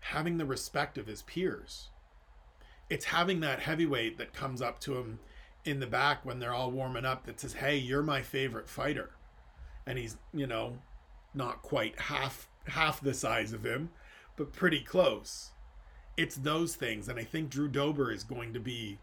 having 0.00 0.38
the 0.38 0.44
respect 0.44 0.98
of 0.98 1.06
his 1.06 1.22
peers. 1.22 1.90
It's 2.88 3.06
having 3.06 3.40
that 3.40 3.60
heavyweight 3.60 4.18
that 4.18 4.32
comes 4.32 4.60
up 4.60 4.80
to 4.80 4.98
him 4.98 5.20
in 5.64 5.80
the 5.80 5.86
back 5.86 6.24
when 6.24 6.38
they're 6.38 6.54
all 6.54 6.70
warming 6.70 7.04
up 7.04 7.26
that 7.26 7.40
says, 7.40 7.54
"Hey, 7.54 7.76
you're 7.76 8.02
my 8.02 8.22
favorite 8.22 8.68
fighter," 8.68 9.10
and 9.86 9.98
he's 9.98 10.16
you 10.32 10.46
know 10.46 10.82
not 11.34 11.62
quite 11.62 12.00
half 12.00 12.48
half 12.66 13.00
the 13.00 13.14
size 13.14 13.52
of 13.52 13.64
him, 13.64 13.90
but 14.36 14.52
pretty 14.52 14.80
close. 14.80 15.52
It's 16.16 16.36
those 16.36 16.76
things, 16.76 17.08
and 17.08 17.18
I 17.18 17.24
think 17.24 17.50
Drew 17.50 17.68
Dober 17.68 18.10
is 18.10 18.24
going 18.24 18.52
to 18.54 18.60
be 18.60 18.98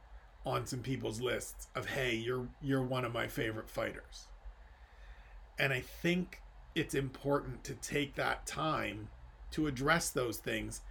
on 0.45 0.65
some 0.65 0.81
people's 0.81 1.21
lists 1.21 1.67
of, 1.75 1.87
"Hey, 1.87 2.15
you're 2.15 2.49
you're 2.61 2.83
one 2.83 3.05
of 3.05 3.13
my 3.13 3.27
favorite 3.27 3.69
fighters," 3.69 4.27
and 5.57 5.71
I 5.71 5.81
think 5.81 6.41
it's 6.75 6.95
important 6.95 7.63
to 7.63 7.75
take 7.75 8.15
that 8.15 8.45
time 8.45 9.09
to 9.51 9.67
address 9.67 10.09
those 10.09 10.37
things 10.37 10.81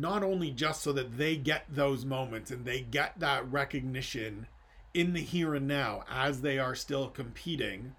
not 0.00 0.22
only 0.22 0.50
just 0.50 0.82
so 0.82 0.92
that 0.92 1.18
they 1.18 1.36
get 1.36 1.64
those 1.68 2.04
moments 2.04 2.50
and 2.50 2.64
they 2.64 2.80
get 2.80 3.18
that 3.18 3.50
recognition 3.50 4.46
in 4.94 5.12
the 5.12 5.20
here 5.20 5.54
and 5.54 5.68
now 5.68 6.04
as 6.10 6.40
they 6.40 6.58
are 6.58 6.74
still 6.74 7.08
competing, 7.08 7.94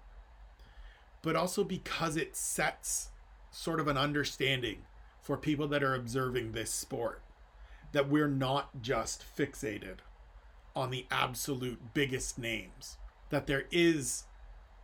but 1.22 1.36
also 1.36 1.64
because 1.64 2.16
it 2.16 2.36
sets 2.36 3.10
sort 3.50 3.80
of 3.80 3.88
an 3.88 3.96
understanding 3.96 4.78
for 5.20 5.36
people 5.36 5.68
that 5.68 5.82
are 5.82 5.94
observing 5.94 6.52
this 6.52 6.70
sport 6.70 7.22
that 7.92 8.08
we're 8.08 8.28
not 8.28 8.82
just 8.82 9.24
fixated 9.36 9.98
on 10.74 10.90
the 10.90 11.06
absolute 11.10 11.94
biggest 11.94 12.38
names, 12.38 12.96
that 13.30 13.46
there 13.46 13.64
is 13.70 14.24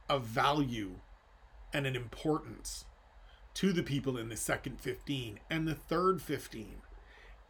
a 0.09 0.18
value 0.18 0.96
and 1.72 1.87
an 1.87 1.96
importance 1.96 2.85
to 3.54 3.72
the 3.72 3.83
people 3.83 4.16
in 4.16 4.28
the 4.28 4.37
second 4.37 4.81
15 4.81 5.40
and 5.50 5.66
the 5.66 5.74
third 5.74 6.22
15 6.22 6.76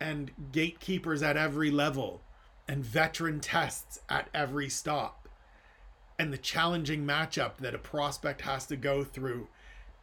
and 0.00 0.30
gatekeepers 0.52 1.22
at 1.22 1.36
every 1.36 1.70
level 1.70 2.20
and 2.66 2.84
veteran 2.84 3.40
tests 3.40 4.00
at 4.08 4.28
every 4.32 4.68
stop 4.68 5.28
and 6.18 6.32
the 6.32 6.38
challenging 6.38 7.04
matchup 7.04 7.58
that 7.58 7.74
a 7.74 7.78
prospect 7.78 8.42
has 8.42 8.66
to 8.66 8.76
go 8.76 9.04
through 9.04 9.48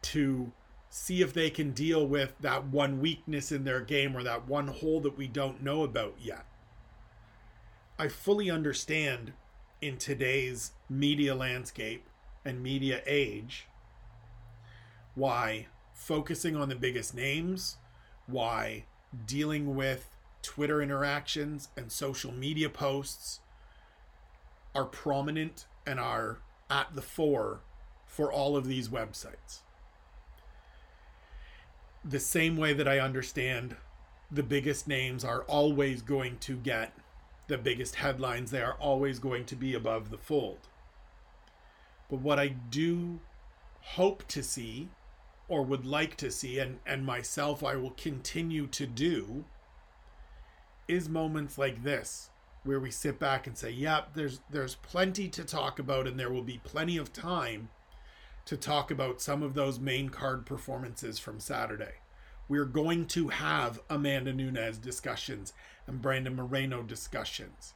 to 0.00 0.50
see 0.88 1.20
if 1.20 1.34
they 1.34 1.50
can 1.50 1.72
deal 1.72 2.06
with 2.06 2.34
that 2.40 2.64
one 2.66 3.00
weakness 3.00 3.52
in 3.52 3.64
their 3.64 3.80
game 3.80 4.16
or 4.16 4.22
that 4.22 4.48
one 4.48 4.68
hole 4.68 5.00
that 5.00 5.16
we 5.16 5.26
don't 5.26 5.62
know 5.62 5.82
about 5.82 6.14
yet. 6.18 6.46
I 7.98 8.08
fully 8.08 8.50
understand 8.50 9.32
in 9.82 9.98
today's 9.98 10.72
media 10.88 11.34
landscape 11.34 12.06
and 12.44 12.62
media 12.62 13.02
age 13.06 13.66
why 15.14 15.66
focusing 15.92 16.56
on 16.56 16.68
the 16.68 16.74
biggest 16.74 17.14
names, 17.14 17.76
why 18.26 18.84
dealing 19.26 19.74
with 19.74 20.16
Twitter 20.42 20.80
interactions 20.82 21.68
and 21.76 21.90
social 21.90 22.32
media 22.32 22.68
posts 22.68 23.40
are 24.74 24.84
prominent 24.84 25.66
and 25.86 25.98
are 25.98 26.38
at 26.70 26.94
the 26.94 27.02
fore 27.02 27.60
for 28.06 28.32
all 28.32 28.56
of 28.56 28.66
these 28.66 28.88
websites. 28.88 29.60
The 32.04 32.20
same 32.20 32.56
way 32.56 32.72
that 32.72 32.86
I 32.86 32.98
understand 32.98 33.76
the 34.30 34.42
biggest 34.42 34.86
names 34.86 35.24
are 35.24 35.42
always 35.42 36.02
going 36.02 36.38
to 36.38 36.56
get 36.56 36.92
the 37.48 37.58
biggest 37.58 37.96
headlines, 37.96 38.50
they 38.50 38.62
are 38.62 38.74
always 38.74 39.18
going 39.18 39.44
to 39.46 39.56
be 39.56 39.74
above 39.74 40.10
the 40.10 40.18
fold. 40.18 40.68
But 42.10 42.20
what 42.20 42.38
I 42.38 42.48
do 42.48 43.20
hope 43.80 44.26
to 44.28 44.42
see 44.42 44.88
or 45.48 45.62
would 45.62 45.86
like 45.86 46.16
to 46.16 46.30
see 46.30 46.58
and 46.58 46.78
and 46.86 47.04
myself 47.04 47.62
I 47.62 47.76
will 47.76 47.92
continue 47.92 48.66
to 48.68 48.86
do 48.86 49.44
is 50.88 51.08
moments 51.08 51.58
like 51.58 51.82
this 51.82 52.30
where 52.64 52.80
we 52.80 52.90
sit 52.90 53.18
back 53.18 53.46
and 53.46 53.56
say, 53.56 53.70
"Yep, 53.70 54.14
there's 54.14 54.40
there's 54.50 54.74
plenty 54.76 55.28
to 55.28 55.44
talk 55.44 55.78
about 55.78 56.06
and 56.06 56.18
there 56.18 56.30
will 56.30 56.42
be 56.42 56.60
plenty 56.64 56.96
of 56.96 57.12
time 57.12 57.68
to 58.44 58.56
talk 58.56 58.90
about 58.90 59.20
some 59.20 59.42
of 59.42 59.54
those 59.54 59.78
main 59.78 60.08
card 60.08 60.46
performances 60.46 61.18
from 61.18 61.40
Saturday." 61.40 61.94
We're 62.48 62.64
going 62.64 63.06
to 63.08 63.28
have 63.28 63.80
Amanda 63.90 64.32
Nunes 64.32 64.78
discussions 64.78 65.52
and 65.86 66.00
Brandon 66.00 66.36
Moreno 66.36 66.82
discussions 66.82 67.74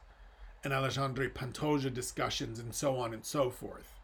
and 0.63 0.71
Alexandre 0.71 1.29
Pantoja 1.29 1.93
discussions 1.93 2.59
and 2.59 2.73
so 2.73 2.97
on 2.97 3.13
and 3.13 3.25
so 3.25 3.49
forth. 3.49 3.99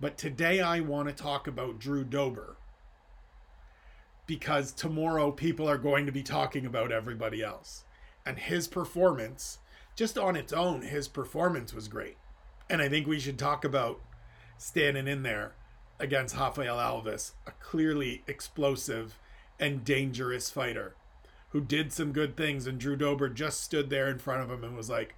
But 0.00 0.16
today 0.16 0.60
I 0.60 0.80
want 0.80 1.08
to 1.08 1.14
talk 1.14 1.46
about 1.46 1.78
Drew 1.78 2.04
Dober 2.04 2.56
because 4.28 4.72
tomorrow 4.72 5.32
people 5.32 5.68
are 5.68 5.78
going 5.78 6.04
to 6.04 6.12
be 6.12 6.22
talking 6.22 6.66
about 6.66 6.92
everybody 6.92 7.42
else. 7.42 7.84
And 8.26 8.38
his 8.38 8.68
performance, 8.68 9.58
just 9.96 10.18
on 10.18 10.36
its 10.36 10.52
own, 10.52 10.82
his 10.82 11.08
performance 11.08 11.72
was 11.72 11.88
great. 11.88 12.18
And 12.68 12.82
I 12.82 12.90
think 12.90 13.06
we 13.06 13.18
should 13.18 13.38
talk 13.38 13.64
about 13.64 14.00
standing 14.58 15.08
in 15.08 15.22
there 15.22 15.54
against 15.98 16.36
Rafael 16.36 16.76
Alves, 16.76 17.32
a 17.46 17.52
clearly 17.52 18.22
explosive 18.26 19.18
and 19.58 19.82
dangerous 19.82 20.50
fighter 20.50 20.94
who 21.48 21.62
did 21.62 21.90
some 21.90 22.12
good 22.12 22.36
things. 22.36 22.66
And 22.66 22.78
Drew 22.78 22.96
Dober 22.96 23.30
just 23.30 23.62
stood 23.62 23.88
there 23.88 24.10
in 24.10 24.18
front 24.18 24.42
of 24.42 24.50
him 24.50 24.62
and 24.62 24.76
was 24.76 24.90
like, 24.90 25.14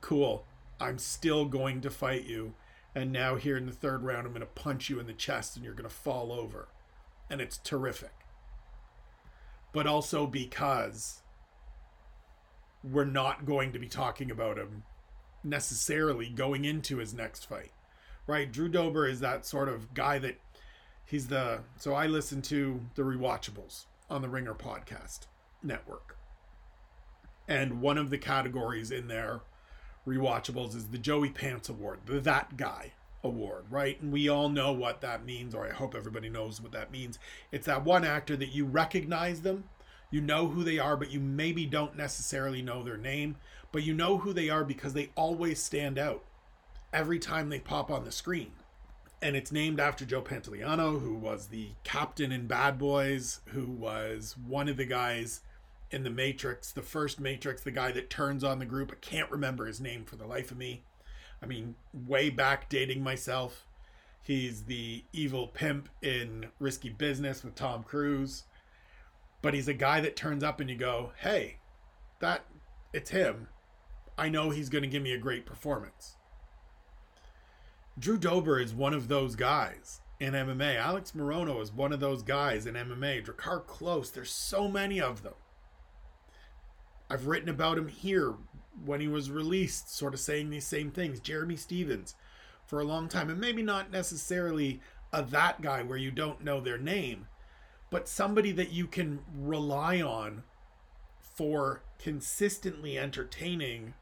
Cool, 0.00 0.44
I'm 0.80 0.98
still 0.98 1.44
going 1.44 1.82
to 1.82 1.90
fight 1.90 2.24
you. 2.24 2.54
And 2.96 3.12
now, 3.12 3.36
here 3.36 3.56
in 3.56 3.66
the 3.66 3.72
third 3.72 4.02
round, 4.02 4.26
I'm 4.26 4.32
going 4.32 4.40
to 4.40 4.46
punch 4.46 4.90
you 4.90 4.98
in 4.98 5.06
the 5.06 5.12
chest 5.12 5.54
and 5.54 5.64
you're 5.64 5.74
going 5.74 5.88
to 5.88 5.94
fall 5.94 6.32
over. 6.32 6.66
And 7.28 7.40
it's 7.40 7.58
terrific 7.58 8.10
but 9.72 9.86
also 9.86 10.26
because 10.26 11.22
we're 12.82 13.04
not 13.04 13.44
going 13.44 13.72
to 13.72 13.78
be 13.78 13.88
talking 13.88 14.30
about 14.30 14.56
him 14.56 14.82
necessarily 15.44 16.28
going 16.28 16.64
into 16.64 16.98
his 16.98 17.14
next 17.14 17.46
fight. 17.46 17.72
Right? 18.26 18.50
Drew 18.50 18.68
Dober 18.68 19.06
is 19.06 19.20
that 19.20 19.46
sort 19.46 19.68
of 19.68 19.92
guy 19.94 20.18
that 20.18 20.38
he's 21.04 21.26
the 21.26 21.60
so 21.76 21.94
I 21.94 22.06
listen 22.06 22.42
to 22.42 22.80
the 22.94 23.02
rewatchables 23.02 23.86
on 24.08 24.22
the 24.22 24.28
Ringer 24.28 24.54
podcast 24.54 25.26
network. 25.62 26.16
And 27.48 27.80
one 27.80 27.98
of 27.98 28.10
the 28.10 28.18
categories 28.18 28.90
in 28.90 29.08
there 29.08 29.40
rewatchables 30.06 30.76
is 30.76 30.88
the 30.88 30.98
Joey 30.98 31.30
Pants 31.30 31.68
Award, 31.68 32.00
the 32.06 32.20
that 32.20 32.56
guy 32.56 32.92
award, 33.22 33.64
right? 33.70 34.00
And 34.00 34.12
we 34.12 34.28
all 34.28 34.48
know 34.48 34.72
what 34.72 35.00
that 35.00 35.24
means, 35.24 35.54
or 35.54 35.66
I 35.66 35.72
hope 35.72 35.94
everybody 35.94 36.28
knows 36.28 36.60
what 36.60 36.72
that 36.72 36.90
means. 36.90 37.18
It's 37.52 37.66
that 37.66 37.84
one 37.84 38.04
actor 38.04 38.36
that 38.36 38.54
you 38.54 38.64
recognize 38.64 39.42
them, 39.42 39.64
you 40.10 40.20
know 40.20 40.48
who 40.48 40.64
they 40.64 40.78
are, 40.78 40.96
but 40.96 41.10
you 41.10 41.20
maybe 41.20 41.66
don't 41.66 41.96
necessarily 41.96 42.62
know 42.62 42.82
their 42.82 42.96
name, 42.96 43.36
but 43.72 43.82
you 43.82 43.94
know 43.94 44.18
who 44.18 44.32
they 44.32 44.48
are 44.48 44.64
because 44.64 44.92
they 44.92 45.10
always 45.14 45.62
stand 45.62 45.98
out 45.98 46.24
every 46.92 47.18
time 47.18 47.48
they 47.48 47.60
pop 47.60 47.90
on 47.90 48.04
the 48.04 48.12
screen. 48.12 48.52
And 49.22 49.36
it's 49.36 49.52
named 49.52 49.80
after 49.80 50.04
Joe 50.04 50.22
Pantoliano, 50.22 51.00
who 51.00 51.14
was 51.14 51.48
the 51.48 51.72
captain 51.84 52.32
in 52.32 52.46
Bad 52.46 52.78
Boys, 52.78 53.40
who 53.46 53.66
was 53.66 54.34
one 54.46 54.68
of 54.68 54.78
the 54.78 54.86
guys 54.86 55.42
in 55.90 56.04
the 56.04 56.10
Matrix, 56.10 56.72
the 56.72 56.82
first 56.82 57.20
Matrix, 57.20 57.62
the 57.62 57.70
guy 57.70 57.92
that 57.92 58.08
turns 58.08 58.42
on 58.42 58.58
the 58.58 58.64
group. 58.64 58.90
I 58.92 58.96
can't 59.00 59.30
remember 59.30 59.66
his 59.66 59.80
name 59.80 60.04
for 60.04 60.16
the 60.16 60.26
life 60.26 60.50
of 60.50 60.56
me. 60.56 60.84
I 61.42 61.46
mean, 61.46 61.74
way 61.92 62.30
back 62.30 62.68
dating 62.68 63.02
myself. 63.02 63.66
He's 64.22 64.64
the 64.64 65.04
evil 65.12 65.46
pimp 65.48 65.88
in 66.02 66.46
Risky 66.58 66.90
Business 66.90 67.42
with 67.42 67.54
Tom 67.54 67.82
Cruise. 67.82 68.44
But 69.42 69.54
he's 69.54 69.68
a 69.68 69.74
guy 69.74 70.00
that 70.00 70.16
turns 70.16 70.44
up 70.44 70.60
and 70.60 70.68
you 70.68 70.76
go, 70.76 71.12
hey, 71.20 71.56
that 72.20 72.44
it's 72.92 73.10
him. 73.10 73.48
I 74.18 74.28
know 74.28 74.50
he's 74.50 74.68
going 74.68 74.82
to 74.82 74.88
give 74.88 75.02
me 75.02 75.12
a 75.12 75.18
great 75.18 75.46
performance. 75.46 76.16
Drew 77.98 78.18
Dober 78.18 78.60
is 78.60 78.74
one 78.74 78.92
of 78.92 79.08
those 79.08 79.34
guys 79.34 80.00
in 80.18 80.34
MMA. 80.34 80.76
Alex 80.76 81.12
Morono 81.12 81.60
is 81.62 81.72
one 81.72 81.92
of 81.92 82.00
those 82.00 82.22
guys 82.22 82.66
in 82.66 82.74
MMA. 82.74 83.24
Drakkar 83.24 83.64
Klose, 83.64 84.12
there's 84.12 84.30
so 84.30 84.68
many 84.68 85.00
of 85.00 85.22
them. 85.22 85.34
I've 87.08 87.26
written 87.26 87.48
about 87.48 87.78
him 87.78 87.88
here 87.88 88.34
when 88.84 89.00
he 89.00 89.08
was 89.08 89.30
released, 89.30 89.94
sort 89.94 90.14
of 90.14 90.20
saying 90.20 90.50
these 90.50 90.66
same 90.66 90.90
things. 90.90 91.20
Jeremy 91.20 91.56
Stephens 91.56 92.14
for 92.66 92.80
a 92.80 92.84
long 92.84 93.08
time, 93.08 93.30
and 93.30 93.40
maybe 93.40 93.62
not 93.62 93.90
necessarily 93.90 94.80
a 95.12 95.22
that 95.22 95.60
guy 95.60 95.82
where 95.82 95.98
you 95.98 96.10
don't 96.10 96.44
know 96.44 96.60
their 96.60 96.78
name, 96.78 97.26
but 97.90 98.08
somebody 98.08 98.52
that 98.52 98.72
you 98.72 98.86
can 98.86 99.20
rely 99.36 100.00
on 100.00 100.44
for 101.20 101.82
consistently 101.98 102.98
entertaining, 102.98 103.94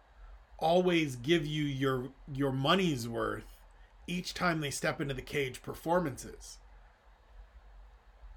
always 0.59 1.17
give 1.17 1.47
you 1.47 1.65
your 1.65 2.11
your 2.33 2.53
money's 2.53 3.09
worth 3.09 3.57
each 4.07 4.35
time 4.35 4.61
they 4.61 4.71
step 4.71 5.01
into 5.01 5.15
the 5.15 5.23
cage 5.23 5.63
performances. 5.63 6.59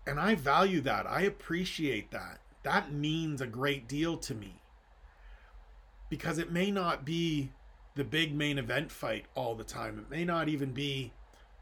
And 0.05 0.19
I 0.19 0.35
value 0.35 0.81
that. 0.81 1.05
I 1.07 1.21
appreciate 1.21 2.11
that. 2.11 2.39
That 2.63 2.91
means 2.91 3.41
a 3.41 3.47
great 3.47 3.87
deal 3.87 4.17
to 4.17 4.35
me 4.35 4.60
because 6.11 6.37
it 6.37 6.51
may 6.51 6.69
not 6.69 7.05
be 7.05 7.49
the 7.95 8.03
big 8.03 8.35
main 8.35 8.57
event 8.57 8.91
fight 8.91 9.23
all 9.33 9.55
the 9.55 9.63
time. 9.63 9.97
It 9.97 10.11
may 10.11 10.25
not 10.25 10.49
even 10.49 10.73
be 10.73 11.13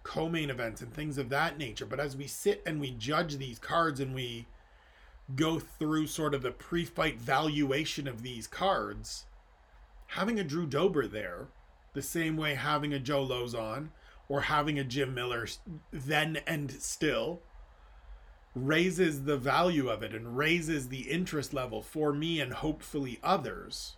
co-main 0.01 0.49
events 0.49 0.81
and 0.81 0.91
things 0.91 1.19
of 1.19 1.29
that 1.29 1.59
nature. 1.59 1.85
But 1.85 1.99
as 1.99 2.17
we 2.17 2.25
sit 2.25 2.63
and 2.65 2.81
we 2.81 2.89
judge 2.89 3.38
these 3.38 3.59
cards 3.59 3.99
and 3.99 4.15
we 4.15 4.47
go 5.35 5.59
through 5.59 6.07
sort 6.07 6.33
of 6.33 6.41
the 6.41 6.49
pre-fight 6.49 7.21
valuation 7.21 8.07
of 8.07 8.23
these 8.23 8.47
cards, 8.47 9.25
having 10.07 10.39
a 10.39 10.43
Drew 10.43 10.65
Dober 10.65 11.05
there, 11.05 11.49
the 11.93 12.01
same 12.01 12.35
way 12.35 12.55
having 12.55 12.91
a 12.91 12.99
Joe 12.99 13.27
Lauzon 13.27 13.89
or 14.27 14.41
having 14.41 14.79
a 14.79 14.83
Jim 14.83 15.13
Miller 15.13 15.47
then 15.91 16.39
and 16.47 16.71
still 16.71 17.43
raises 18.55 19.25
the 19.25 19.38
value 19.38 19.89
of 19.89 20.01
it 20.01 20.15
and 20.15 20.35
raises 20.35 20.89
the 20.89 21.01
interest 21.01 21.53
level 21.53 21.83
for 21.83 22.12
me 22.12 22.41
and 22.41 22.53
hopefully 22.53 23.19
others 23.21 23.97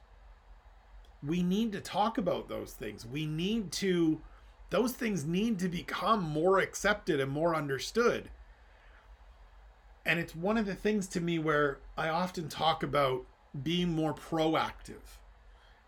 we 1.25 1.43
need 1.43 1.71
to 1.73 1.81
talk 1.81 2.17
about 2.17 2.49
those 2.49 2.73
things. 2.73 3.05
We 3.05 3.25
need 3.25 3.71
to, 3.73 4.21
those 4.69 4.93
things 4.93 5.25
need 5.25 5.59
to 5.59 5.69
become 5.69 6.23
more 6.23 6.59
accepted 6.59 7.19
and 7.19 7.31
more 7.31 7.55
understood. 7.55 8.29
And 10.05 10.19
it's 10.19 10.35
one 10.35 10.57
of 10.57 10.65
the 10.65 10.75
things 10.75 11.07
to 11.09 11.21
me 11.21 11.37
where 11.37 11.79
I 11.95 12.09
often 12.09 12.49
talk 12.49 12.81
about 12.81 13.25
being 13.61 13.93
more 13.93 14.13
proactive 14.13 15.17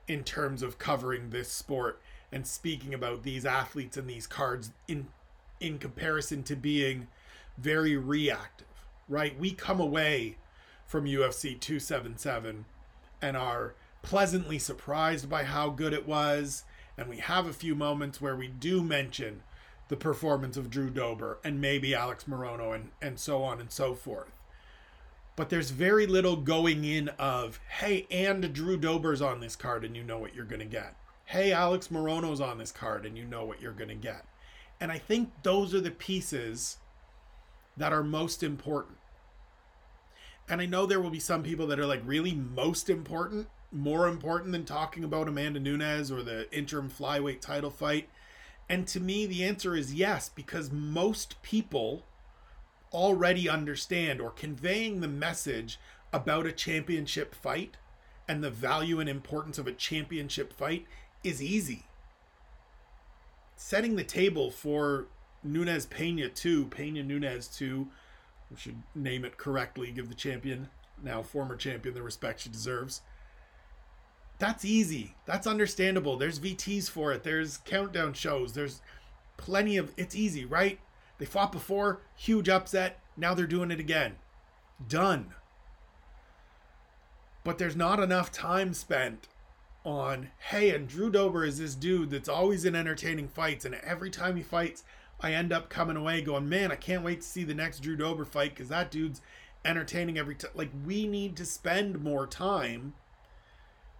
in 0.07 0.23
terms 0.23 0.61
of 0.61 0.77
covering 0.77 1.29
this 1.29 1.49
sport 1.49 2.01
and 2.31 2.45
speaking 2.45 2.93
about 2.93 3.23
these 3.23 3.45
athletes 3.45 3.97
and 3.97 4.09
these 4.09 4.27
cards 4.27 4.71
in 4.87 5.07
in 5.59 5.77
comparison 5.77 6.43
to 6.43 6.55
being 6.55 7.07
very 7.57 7.95
reactive 7.95 8.67
right 9.07 9.39
we 9.39 9.51
come 9.51 9.79
away 9.79 10.35
from 10.85 11.05
UFC 11.05 11.57
277 11.57 12.65
and 13.21 13.37
are 13.37 13.75
pleasantly 14.03 14.59
surprised 14.59 15.27
by 15.27 15.45
how 15.45 15.69
good 15.69 15.93
it 15.93 16.07
was. 16.07 16.65
And 16.95 17.09
we 17.09 17.17
have 17.17 17.47
a 17.47 17.53
few 17.53 17.73
moments 17.73 18.21
where 18.21 18.35
we 18.35 18.47
do 18.47 18.83
mention 18.83 19.41
the 19.87 19.97
performance 19.97 20.55
of 20.55 20.69
Drew 20.69 20.91
Dober 20.91 21.39
and 21.43 21.59
maybe 21.59 21.95
Alex 21.95 22.25
Morono 22.25 22.75
and, 22.75 22.91
and 23.01 23.19
so 23.19 23.41
on 23.41 23.59
and 23.59 23.71
so 23.71 23.95
forth. 23.95 24.31
But 25.35 25.49
there's 25.49 25.71
very 25.71 26.05
little 26.05 26.35
going 26.35 26.83
in 26.83 27.09
of, 27.17 27.59
hey, 27.79 28.05
and 28.11 28.53
Drew 28.53 28.77
Dober's 28.77 29.21
on 29.21 29.39
this 29.39 29.55
card 29.55 29.83
and 29.83 29.95
you 29.97 30.03
know 30.03 30.19
what 30.19 30.35
you're 30.35 30.45
going 30.45 30.59
to 30.59 30.65
get. 30.65 30.95
Hey, 31.25 31.51
Alex 31.51 31.87
Morono's 31.87 32.41
on 32.41 32.59
this 32.59 32.71
card 32.71 33.05
and 33.05 33.17
you 33.17 33.25
know 33.25 33.43
what 33.43 33.59
you're 33.59 33.71
going 33.71 33.89
to 33.89 33.95
get. 33.95 34.25
And 34.79 34.91
I 34.91 34.99
think 34.99 35.31
those 35.41 35.73
are 35.73 35.81
the 35.81 35.91
pieces 35.91 36.77
that 37.77 37.93
are 37.93 38.03
most 38.03 38.43
important. 38.43 38.97
And 40.47 40.61
I 40.61 40.65
know 40.65 40.85
there 40.85 40.99
will 40.99 41.09
be 41.09 41.19
some 41.19 41.41
people 41.41 41.65
that 41.67 41.79
are 41.79 41.85
like, 41.85 42.01
really 42.05 42.35
most 42.35 42.89
important? 42.89 43.47
More 43.73 44.07
important 44.07 44.51
than 44.51 44.65
talking 44.65 45.03
about 45.03 45.27
Amanda 45.27 45.59
Nunes 45.59 46.11
or 46.11 46.21
the 46.21 46.51
interim 46.55 46.89
flyweight 46.89 47.41
title 47.41 47.71
fight? 47.71 48.07
And 48.69 48.87
to 48.87 48.99
me, 48.99 49.25
the 49.25 49.43
answer 49.43 49.75
is 49.75 49.93
yes, 49.93 50.29
because 50.29 50.71
most 50.71 51.41
people 51.41 52.05
already 52.93 53.49
understand 53.49 54.21
or 54.21 54.29
conveying 54.29 55.01
the 55.01 55.07
message 55.07 55.79
about 56.13 56.45
a 56.45 56.51
championship 56.51 57.33
fight 57.33 57.75
and 58.27 58.43
the 58.43 58.51
value 58.51 58.99
and 58.99 59.09
importance 59.09 59.57
of 59.57 59.67
a 59.67 59.71
championship 59.71 60.53
fight 60.53 60.85
is 61.23 61.41
easy. 61.41 61.83
Setting 63.55 63.95
the 63.95 64.03
table 64.03 64.51
for 64.51 65.07
Nunes 65.43 65.85
Pena 65.85 66.29
2, 66.29 66.65
Pena 66.65 67.03
Nunes 67.03 67.47
2, 67.47 67.87
we 68.51 68.57
should 68.57 68.83
name 68.93 69.25
it 69.25 69.37
correctly, 69.37 69.91
give 69.91 70.09
the 70.09 70.15
champion, 70.15 70.69
now 71.01 71.21
former 71.21 71.55
champion, 71.55 71.95
the 71.95 72.01
respect 72.01 72.41
she 72.41 72.49
deserves 72.49 73.01
that's 74.43 74.65
easy. 74.65 75.15
That's 75.25 75.47
understandable. 75.47 76.17
There's 76.17 76.37
VTs 76.37 76.89
for 76.89 77.13
it. 77.13 77.23
There's 77.23 77.59
countdown 77.59 78.11
shows. 78.11 78.51
There's 78.51 78.81
plenty 79.37 79.77
of 79.77 79.93
it's 79.95 80.17
easy, 80.17 80.43
right? 80.43 80.79
They 81.17 81.23
fought 81.23 81.53
before, 81.53 82.01
huge 82.17 82.49
upset. 82.49 82.99
Now 83.15 83.33
they're 83.33 83.47
doing 83.47 83.71
it 83.71 83.79
again. 83.79 84.17
Done. 84.85 85.33
But 87.45 87.57
there's 87.57 87.77
not 87.77 88.01
enough 88.01 88.33
time 88.33 88.73
spent 88.73 89.29
on, 89.85 90.31
hey, 90.49 90.75
and 90.75 90.89
Drew 90.89 91.09
Dober 91.09 91.45
is 91.45 91.57
this 91.57 91.73
dude 91.73 92.09
that's 92.09 92.27
always 92.27 92.65
in 92.65 92.75
entertaining 92.75 93.29
fights. 93.29 93.63
And 93.63 93.75
every 93.75 94.09
time 94.09 94.35
he 94.35 94.43
fights, 94.43 94.83
I 95.21 95.31
end 95.31 95.53
up 95.53 95.69
coming 95.69 95.95
away 95.95 96.21
going, 96.21 96.49
man, 96.49 96.69
I 96.69 96.75
can't 96.75 97.05
wait 97.05 97.21
to 97.21 97.27
see 97.27 97.45
the 97.45 97.53
next 97.53 97.79
Drew 97.79 97.95
Dober 97.95 98.25
fight 98.25 98.55
because 98.55 98.67
that 98.67 98.91
dude's 98.91 99.21
entertaining 99.63 100.17
every 100.17 100.35
time. 100.35 100.51
Like, 100.53 100.71
we 100.85 101.07
need 101.07 101.37
to 101.37 101.45
spend 101.45 102.03
more 102.03 102.27
time 102.27 102.93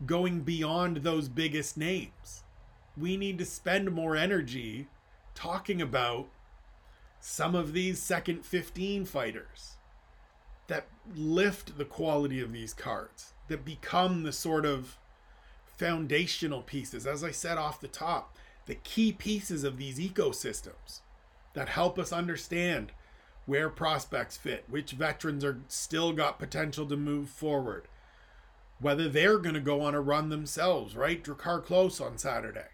going 0.05 0.41
beyond 0.41 0.97
those 0.97 1.29
biggest 1.29 1.77
names. 1.77 2.43
We 2.97 3.17
need 3.17 3.37
to 3.39 3.45
spend 3.45 3.91
more 3.91 4.15
energy 4.15 4.87
talking 5.35 5.81
about 5.81 6.27
some 7.19 7.55
of 7.55 7.73
these 7.73 8.01
second 8.01 8.45
15 8.45 9.05
fighters 9.05 9.77
that 10.67 10.87
lift 11.15 11.77
the 11.77 11.85
quality 11.85 12.41
of 12.41 12.51
these 12.51 12.73
cards, 12.73 13.33
that 13.47 13.65
become 13.65 14.23
the 14.23 14.31
sort 14.31 14.65
of 14.65 14.97
foundational 15.77 16.61
pieces, 16.61 17.07
as 17.07 17.23
I 17.23 17.31
said 17.31 17.57
off 17.57 17.81
the 17.81 17.87
top, 17.87 18.35
the 18.65 18.75
key 18.75 19.11
pieces 19.11 19.63
of 19.63 19.77
these 19.77 19.99
ecosystems 19.99 21.01
that 21.53 21.69
help 21.69 21.99
us 21.99 22.13
understand 22.13 22.91
where 23.45 23.69
prospects 23.69 24.37
fit, 24.37 24.63
which 24.69 24.91
veterans 24.91 25.43
are 25.43 25.59
still 25.67 26.13
got 26.13 26.39
potential 26.39 26.85
to 26.85 26.95
move 26.95 27.29
forward, 27.29 27.87
whether 28.83 29.07
they're 29.07 29.37
going 29.37 29.55
to 29.55 29.61
go 29.61 29.81
on 29.81 29.95
a 29.95 30.01
run 30.01 30.29
themselves, 30.29 30.95
right? 30.95 31.23
Drakkar 31.23 31.63
Klose 31.63 32.01
on 32.01 32.17
Saturday 32.17 32.67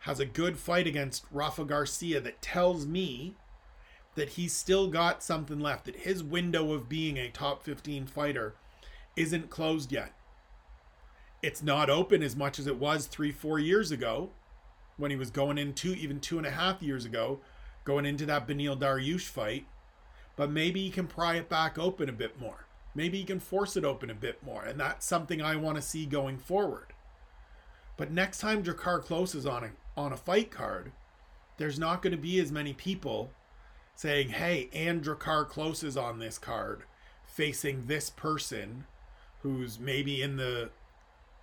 has 0.00 0.20
a 0.20 0.24
good 0.24 0.56
fight 0.56 0.86
against 0.86 1.26
Rafa 1.30 1.64
Garcia 1.64 2.20
that 2.20 2.40
tells 2.40 2.86
me 2.86 3.34
that 4.14 4.30
he's 4.30 4.52
still 4.52 4.86
got 4.86 5.22
something 5.22 5.58
left, 5.58 5.84
that 5.86 5.96
his 5.96 6.22
window 6.22 6.72
of 6.72 6.88
being 6.88 7.16
a 7.16 7.28
top 7.28 7.62
15 7.64 8.06
fighter 8.06 8.54
isn't 9.16 9.50
closed 9.50 9.92
yet. 9.92 10.12
It's 11.42 11.62
not 11.62 11.90
open 11.90 12.22
as 12.22 12.36
much 12.36 12.58
as 12.58 12.66
it 12.66 12.78
was 12.78 13.06
three, 13.06 13.32
four 13.32 13.58
years 13.58 13.90
ago 13.90 14.30
when 14.96 15.10
he 15.10 15.16
was 15.16 15.30
going 15.30 15.58
into, 15.58 15.94
even 15.94 16.20
two 16.20 16.38
and 16.38 16.46
a 16.46 16.50
half 16.50 16.80
years 16.80 17.04
ago, 17.04 17.40
going 17.84 18.06
into 18.06 18.24
that 18.26 18.46
Beneil 18.46 18.78
Dariush 18.78 19.26
fight. 19.26 19.66
But 20.36 20.50
maybe 20.50 20.80
he 20.80 20.90
can 20.90 21.08
pry 21.08 21.36
it 21.36 21.48
back 21.48 21.78
open 21.78 22.08
a 22.08 22.12
bit 22.12 22.40
more. 22.40 22.66
Maybe 22.94 23.18
he 23.18 23.24
can 23.24 23.40
force 23.40 23.76
it 23.76 23.84
open 23.84 24.10
a 24.10 24.14
bit 24.14 24.42
more, 24.42 24.64
and 24.64 24.78
that's 24.78 25.06
something 25.06 25.40
I 25.40 25.56
want 25.56 25.76
to 25.76 25.82
see 25.82 26.06
going 26.06 26.38
forward. 26.38 26.92
But 27.96 28.10
next 28.10 28.38
time 28.38 28.62
Drakkar 28.62 29.04
Klose 29.04 29.34
is 29.34 29.46
on 29.46 29.64
a, 29.64 29.70
on 29.96 30.12
a 30.12 30.16
fight 30.16 30.50
card, 30.50 30.92
there's 31.58 31.78
not 31.78 32.02
going 32.02 32.12
to 32.12 32.18
be 32.18 32.40
as 32.40 32.50
many 32.50 32.72
people 32.72 33.30
saying, 33.94 34.30
hey, 34.30 34.70
Andra 34.72 35.14
Klose 35.14 35.84
is 35.84 35.96
on 35.96 36.18
this 36.18 36.38
card 36.38 36.84
facing 37.30 37.86
this 37.86 38.10
person 38.10 38.84
who's 39.42 39.78
maybe 39.78 40.22
in 40.22 40.36
the 40.36 40.70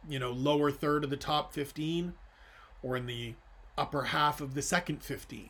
you 0.08 0.20
know 0.20 0.32
lower 0.32 0.72
third 0.72 1.04
of 1.04 1.10
the 1.10 1.18
top 1.18 1.54
15 1.54 2.14
or 2.84 2.96
in 2.96 3.06
the 3.06 3.34
upper 3.78 4.04
half 4.04 4.42
of 4.42 4.54
the 4.54 4.62
second 4.62 5.04
15 5.04 5.50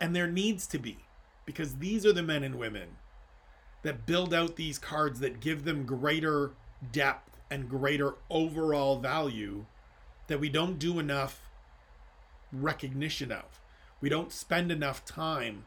and 0.00 0.14
there 0.14 0.26
needs 0.26 0.66
to 0.66 0.78
be 0.78 0.98
because 1.44 1.76
these 1.76 2.04
are 2.04 2.12
the 2.12 2.22
men 2.22 2.42
and 2.42 2.56
women 2.56 2.96
that 3.82 4.06
build 4.06 4.34
out 4.34 4.56
these 4.56 4.78
cards 4.78 5.20
that 5.20 5.40
give 5.40 5.64
them 5.64 5.86
greater 5.86 6.52
depth 6.92 7.38
and 7.50 7.68
greater 7.68 8.14
overall 8.28 8.98
value 8.98 9.64
that 10.28 10.40
we 10.40 10.48
don't 10.48 10.78
do 10.78 10.98
enough 10.98 11.40
recognition 12.52 13.32
of. 13.32 13.60
We 14.00 14.08
don't 14.08 14.32
spend 14.32 14.70
enough 14.70 15.04
time 15.04 15.64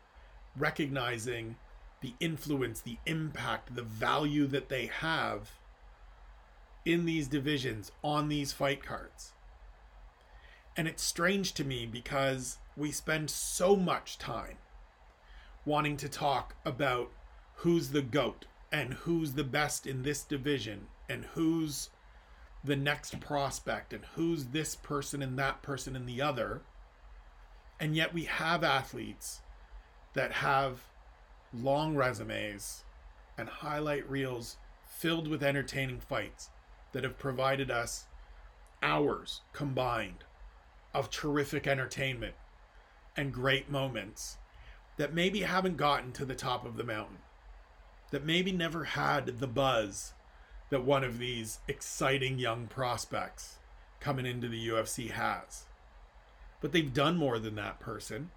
recognizing 0.55 1.55
the 2.01 2.13
influence, 2.19 2.81
the 2.81 2.97
impact, 3.05 3.75
the 3.75 3.83
value 3.83 4.47
that 4.47 4.69
they 4.69 4.87
have 4.87 5.51
in 6.85 7.05
these 7.05 7.27
divisions 7.27 7.91
on 8.03 8.27
these 8.27 8.51
fight 8.51 8.83
cards. 8.83 9.31
And 10.75 10.87
it's 10.87 11.03
strange 11.03 11.53
to 11.53 11.63
me 11.63 11.85
because 11.85 12.57
we 12.75 12.91
spend 12.91 13.29
so 13.29 13.75
much 13.75 14.17
time 14.17 14.57
wanting 15.65 15.95
to 15.97 16.09
talk 16.09 16.55
about 16.65 17.11
who's 17.63 17.91
the 17.91 18.01
GOAT 18.01 18.45
and 18.73 18.93
who's 18.93 19.33
the 19.33 19.43
best 19.45 19.87
in 19.87 20.03
this 20.03 20.23
division 20.23 20.87
and 21.07 21.23
who's 21.33 21.89
the 22.61 22.75
next 22.75 23.21
prospect 23.21 23.93
and 23.93 24.03
who's 24.15 24.47
this 24.47 24.75
person 24.75 25.21
and 25.21 25.39
that 25.39 25.61
person 25.61 25.95
and 25.95 26.07
the 26.07 26.21
other. 26.21 26.61
And 27.79 27.95
yet 27.95 28.13
we 28.13 28.25
have 28.25 28.65
athletes 28.65 29.39
that 30.13 30.33
have 30.33 30.81
long 31.53 31.95
resumes 31.95 32.83
and 33.37 33.47
highlight 33.47 34.09
reels 34.09 34.57
filled 34.85 35.29
with 35.29 35.41
entertaining 35.41 36.01
fights 36.01 36.49
that 36.91 37.05
have 37.05 37.17
provided 37.17 37.71
us 37.71 38.07
hours 38.81 39.39
combined 39.53 40.25
of 40.93 41.09
terrific 41.09 41.65
entertainment 41.65 42.35
and 43.15 43.33
great 43.33 43.71
moments 43.71 44.37
that 44.97 45.13
maybe 45.13 45.43
haven't 45.43 45.77
gotten 45.77 46.11
to 46.11 46.25
the 46.25 46.35
top 46.35 46.65
of 46.65 46.75
the 46.75 46.83
mountain, 46.83 47.19
that 48.13 48.23
maybe 48.23 48.51
never 48.51 48.83
had 48.83 49.25
the 49.39 49.47
buzz 49.47 50.13
that 50.69 50.85
one 50.85 51.03
of 51.03 51.17
these 51.17 51.57
exciting 51.67 52.37
young 52.37 52.67
prospects 52.67 53.57
coming 53.99 54.27
into 54.27 54.47
the 54.47 54.67
UFC 54.67 55.09
has. 55.09 55.65
But 56.61 56.71
they've 56.71 56.93
done 56.93 57.17
more 57.17 57.39
than 57.39 57.55
that 57.55 57.79
person, 57.79 58.29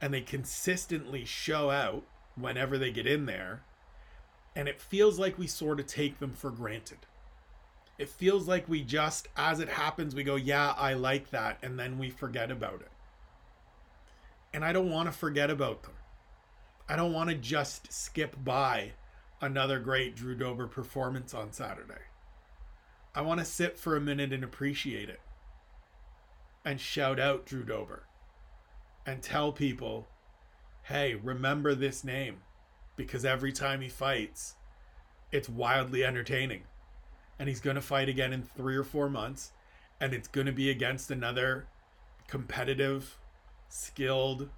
and 0.00 0.14
they 0.14 0.22
consistently 0.22 1.26
show 1.26 1.68
out 1.68 2.04
whenever 2.34 2.78
they 2.78 2.90
get 2.90 3.06
in 3.06 3.26
there, 3.26 3.62
and 4.54 4.68
it 4.68 4.80
feels 4.80 5.18
like 5.18 5.36
we 5.38 5.46
sort 5.46 5.78
of 5.78 5.86
take 5.86 6.18
them 6.18 6.32
for 6.32 6.50
granted. 6.50 7.00
It 7.98 8.08
feels 8.08 8.48
like 8.48 8.66
we 8.70 8.80
just, 8.80 9.28
as 9.36 9.60
it 9.60 9.68
happens, 9.68 10.14
we 10.14 10.24
go, 10.24 10.36
yeah, 10.36 10.72
I 10.78 10.94
like 10.94 11.28
that, 11.28 11.58
and 11.62 11.78
then 11.78 11.98
we 11.98 12.08
forget 12.08 12.50
about 12.50 12.80
it. 12.80 12.90
And 14.54 14.64
I 14.64 14.72
don't 14.72 14.90
want 14.90 15.12
to 15.12 15.12
forget 15.12 15.50
about 15.50 15.82
them. 15.82 15.95
I 16.88 16.96
don't 16.96 17.12
want 17.12 17.30
to 17.30 17.36
just 17.36 17.92
skip 17.92 18.36
by 18.44 18.92
another 19.40 19.80
great 19.80 20.14
Drew 20.14 20.34
Dober 20.34 20.66
performance 20.66 21.34
on 21.34 21.52
Saturday. 21.52 21.94
I 23.14 23.22
want 23.22 23.40
to 23.40 23.46
sit 23.46 23.78
for 23.78 23.96
a 23.96 24.00
minute 24.00 24.32
and 24.32 24.44
appreciate 24.44 25.08
it 25.08 25.20
and 26.66 26.80
shout 26.80 27.20
out 27.20 27.46
Drew 27.46 27.62
Dober 27.62 28.02
and 29.06 29.22
tell 29.22 29.52
people, 29.52 30.08
hey, 30.82 31.14
remember 31.14 31.74
this 31.74 32.02
name 32.02 32.38
because 32.96 33.24
every 33.24 33.52
time 33.52 33.80
he 33.80 33.88
fights, 33.88 34.56
it's 35.30 35.48
wildly 35.48 36.04
entertaining. 36.04 36.62
And 37.38 37.48
he's 37.48 37.60
going 37.60 37.76
to 37.76 37.82
fight 37.82 38.08
again 38.08 38.32
in 38.32 38.42
three 38.42 38.76
or 38.76 38.82
four 38.82 39.08
months, 39.08 39.52
and 40.00 40.12
it's 40.12 40.26
going 40.26 40.46
to 40.46 40.52
be 40.52 40.70
against 40.70 41.10
another 41.10 41.66
competitive 42.26 43.18
skilled, 43.68 44.48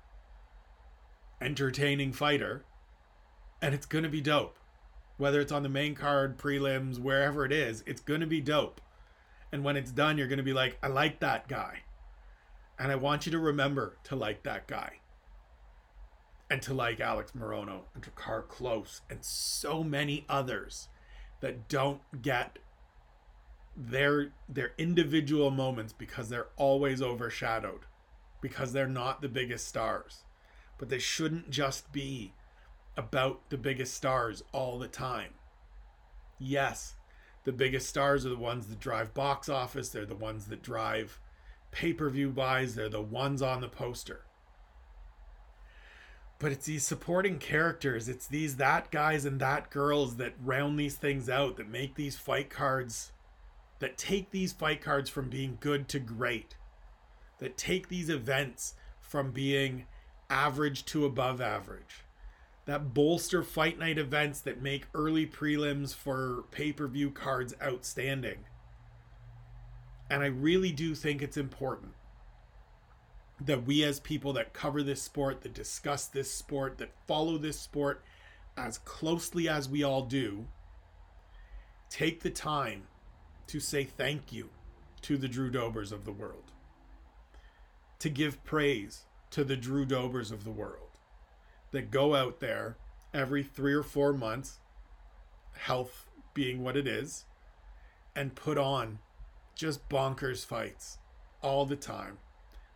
entertaining 1.40 2.12
fighter, 2.12 2.64
and 3.61 3.74
it's 3.74 3.87
going 3.87 4.05
to 4.05 4.11
be 4.11 4.20
dope. 4.20 4.59
Whether 5.16 5.40
it's 5.40 5.53
on 5.53 5.62
the 5.62 5.68
main 5.68 5.94
card, 5.94 6.38
prelims, 6.38 6.98
wherever 6.98 7.44
it 7.44 7.53
is, 7.53 7.83
it's 7.87 8.01
going 8.01 8.20
to 8.20 8.27
be 8.27 8.40
dope. 8.40 8.81
And 9.51 9.64
when 9.64 9.77
it's 9.77 9.90
done, 9.90 10.18
you're 10.18 10.29
going 10.29 10.38
to 10.38 10.44
be 10.44 10.53
like, 10.53 10.79
I 10.83 10.88
like 10.88 11.20
that 11.20 11.48
guy. 11.48 11.81
And 12.79 12.92
I 12.92 12.96
want 12.96 13.27
you 13.27 13.33
to 13.33 13.38
remember 13.38 13.96
to 14.05 14.14
like 14.14 14.44
that 14.44 14.68
guy. 14.68 15.01
And 16.51 16.62
to 16.62 16.72
like 16.72 17.01
Alex 17.01 17.33
Morono 17.37 17.81
and 17.94 18.03
Drakkar 18.03 18.46
Klose 18.46 19.01
and 19.11 19.24
so 19.24 19.83
many 19.83 20.24
others 20.29 20.88
that 21.40 21.68
don't 21.68 22.01
get 22.22 22.59
their 23.77 24.33
their 24.48 24.72
individual 24.77 25.51
moments 25.51 25.92
because 25.92 26.29
they're 26.29 26.48
always 26.57 27.01
overshadowed 27.01 27.83
because 28.40 28.72
they're 28.72 28.88
not 28.88 29.22
the 29.22 29.29
biggest 29.29 29.68
stars. 29.68 30.24
But 30.79 30.88
they 30.88 30.99
shouldn't 30.99 31.51
just 31.51 31.93
be 31.93 32.33
about 32.97 33.51
the 33.51 33.59
biggest 33.59 33.95
stars 33.95 34.43
all 34.53 34.79
the 34.79 34.88
time. 34.88 35.35
Yes, 36.38 36.95
the 37.45 37.53
biggest 37.53 37.88
stars 37.88 38.25
are 38.25 38.31
the 38.31 38.37
ones 38.37 38.67
that 38.69 38.81
drive 38.81 39.14
box 39.14 39.49
office, 39.49 39.88
they're 39.88 40.07
the 40.07 40.14
ones 40.14 40.47
that 40.47 40.62
drive 40.62 41.21
pay 41.71 41.93
per 41.93 42.09
view 42.09 42.31
buys, 42.31 42.75
they're 42.75 42.88
the 42.88 43.03
ones 43.03 43.43
on 43.43 43.61
the 43.61 43.69
poster. 43.69 44.25
But 46.38 46.53
it's 46.53 46.67
these 46.67 46.87
supporting 46.87 47.38
characters, 47.38 48.09
it's 48.09 48.27
these 48.27 48.57
that 48.57 48.91
guys 48.91 49.25
and 49.25 49.41
that 49.41 49.71
girls 49.71 50.17
that 50.17 50.35
round 50.43 50.79
these 50.79 50.95
things 50.95 51.29
out, 51.29 51.57
that 51.57 51.69
make 51.69 51.97
these 51.97 52.17
fight 52.17 52.49
cards, 52.49 53.12
that 53.81 53.99
take 53.99 54.31
these 54.31 54.53
fight 54.53 54.81
cards 54.81 55.11
from 55.11 55.29
being 55.29 55.59
good 55.61 55.88
to 55.88 55.99
great 55.99 56.55
that 57.38 57.57
take 57.57 57.88
these 57.88 58.09
events 58.09 58.75
from 59.01 59.33
being 59.33 59.87
average 60.31 60.85
to 60.87 61.05
above 61.05 61.41
average. 61.41 62.05
That 62.67 62.93
bolster 62.93 63.43
fight 63.43 63.79
night 63.79 63.99
events 63.99 64.41
that 64.43 64.62
make 64.62 64.87
early 64.95 65.27
prelims 65.27 65.95
for 65.95 66.45
pay 66.51 66.73
per 66.73 66.87
view 66.87 67.11
cards 67.11 67.55
outstanding. 67.62 68.45
And 70.11 70.23
I 70.23 70.27
really 70.27 70.73
do 70.73 70.95
think 70.95 71.23
it's 71.23 71.37
important 71.37 71.93
that 73.41 73.64
we, 73.64 73.85
as 73.85 74.01
people 74.01 74.33
that 74.35 74.53
cover 74.53 74.83
this 74.83 75.03
sport, 75.03 75.43
that 75.43 75.55
discuss 75.55 76.07
this 76.07 76.33
sport, 76.33 76.79
that 76.79 76.93
follow 77.07 77.38
this 77.38 77.59
sport 77.59 78.03
as 78.57 78.79
closely 78.79 79.49
as 79.49 79.69
we 79.69 79.83
all 79.85 80.03
do, 80.03 80.47
take 81.88 82.23
the 82.23 82.31
time 82.31 82.83
to 83.47 83.61
say 83.61 83.85
thank 83.85 84.33
you 84.33 84.51
to 85.03 85.17
the 85.17 85.29
Drew 85.29 85.51
Dobers 85.51 85.93
of 85.93 86.05
the 86.05 86.12
world 86.12 86.53
to 87.99 88.09
give 88.09 88.43
praise 88.45 89.05
to 89.31 89.45
the 89.45 89.57
Drew 89.57 89.85
Dobers 89.85 90.31
of 90.31 90.45
the 90.45 90.51
world 90.51 90.99
that 91.71 91.91
go 91.91 92.14
out 92.14 92.41
there 92.41 92.77
every 93.12 93.43
three 93.43 93.75
or 93.75 93.83
four 93.83 94.12
months, 94.12 94.59
health 95.53 96.09
being 96.35 96.62
what 96.62 96.77
it 96.77 96.87
is, 96.87 97.25
and 98.14 98.35
put 98.35 98.59
on 98.59 98.99
just 99.55 99.88
bonkers 99.88 100.45
fights 100.45 100.99
all 101.43 101.67
the 101.67 101.77
time 101.77 102.19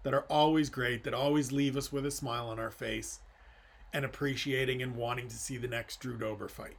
that 0.02 0.14
are 0.14 0.24
always 0.28 0.68
great, 0.68 1.04
that 1.04 1.14
always 1.14 1.52
leave 1.52 1.76
us 1.76 1.92
with 1.92 2.04
a 2.04 2.10
smile 2.10 2.48
on 2.48 2.58
our 2.58 2.70
face 2.70 3.20
and 3.92 4.04
appreciating 4.04 4.82
and 4.82 4.96
wanting 4.96 5.28
to 5.28 5.36
see 5.36 5.56
the 5.56 5.68
next 5.68 6.00
Drew 6.00 6.16
Dober 6.16 6.48
fight. 6.48 6.76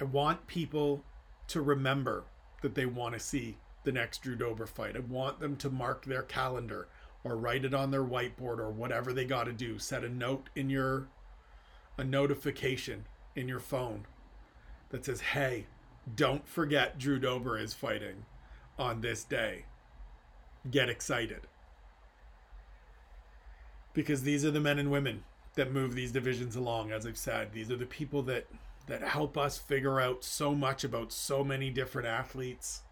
I 0.00 0.04
want 0.04 0.46
people 0.46 1.04
to 1.48 1.60
remember 1.60 2.24
that 2.62 2.74
they 2.74 2.86
want 2.86 3.14
to 3.14 3.20
see 3.20 3.58
the 3.84 3.92
next 3.92 4.22
Drew 4.22 4.34
Dober 4.34 4.66
fight. 4.66 4.96
I 4.96 5.00
want 5.00 5.38
them 5.38 5.56
to 5.56 5.70
mark 5.70 6.04
their 6.04 6.22
calendar 6.22 6.88
or 7.24 7.36
write 7.36 7.64
it 7.64 7.74
on 7.74 7.90
their 7.90 8.04
whiteboard 8.04 8.58
or 8.58 8.70
whatever 8.70 9.12
they 9.12 9.24
got 9.24 9.44
to 9.44 9.52
do. 9.52 9.78
Set 9.78 10.04
a 10.04 10.08
note 10.08 10.50
in 10.54 10.70
your 10.70 11.08
a 11.96 12.04
notification 12.04 13.06
in 13.34 13.48
your 13.48 13.60
phone 13.60 14.06
that 14.90 15.04
says, 15.04 15.20
"Hey, 15.20 15.66
don't 16.14 16.46
forget 16.46 16.98
Drew 16.98 17.18
Dober 17.18 17.58
is 17.58 17.72
fighting 17.72 18.26
on 18.78 19.00
this 19.00 19.24
day. 19.24 19.64
Get 20.70 20.88
excited." 20.90 21.46
Because 23.94 24.22
these 24.22 24.44
are 24.44 24.50
the 24.50 24.60
men 24.60 24.78
and 24.78 24.90
women 24.90 25.24
that 25.54 25.72
move 25.72 25.94
these 25.94 26.12
divisions 26.12 26.56
along 26.56 26.90
as 26.90 27.06
I've 27.06 27.16
said. 27.16 27.52
These 27.52 27.70
are 27.70 27.76
the 27.76 27.86
people 27.86 28.22
that 28.24 28.46
that 28.86 29.02
help 29.02 29.38
us 29.38 29.56
figure 29.56 29.98
out 30.00 30.24
so 30.24 30.54
much 30.54 30.84
about 30.84 31.10
so 31.10 31.42
many 31.42 31.70
different 31.70 32.06
athletes 32.06 32.82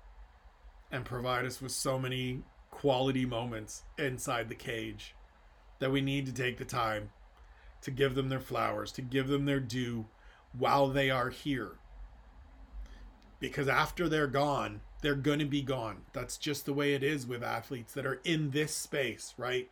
and 0.90 1.04
provide 1.04 1.44
us 1.44 1.60
with 1.60 1.72
so 1.72 1.98
many 1.98 2.42
quality 2.72 3.24
moments 3.24 3.84
inside 3.96 4.48
the 4.48 4.54
cage 4.56 5.14
that 5.78 5.92
we 5.92 6.00
need 6.00 6.26
to 6.26 6.32
take 6.32 6.58
the 6.58 6.64
time 6.64 7.10
to 7.82 7.92
give 7.92 8.16
them 8.16 8.28
their 8.28 8.40
flowers, 8.40 8.90
to 8.90 9.02
give 9.02 9.28
them 9.28 9.44
their 9.44 9.60
due 9.60 10.06
while 10.56 10.88
they 10.88 11.10
are 11.10 11.30
here. 11.30 11.72
Because 13.38 13.68
after 13.68 14.08
they're 14.08 14.26
gone, 14.26 14.80
they're 15.02 15.14
going 15.14 15.40
to 15.40 15.44
be 15.44 15.62
gone. 15.62 16.02
That's 16.12 16.36
just 16.36 16.64
the 16.64 16.72
way 16.72 16.94
it 16.94 17.02
is 17.02 17.26
with 17.26 17.42
athletes 17.42 17.92
that 17.94 18.06
are 18.06 18.20
in 18.24 18.50
this 18.50 18.74
space, 18.74 19.34
right? 19.36 19.68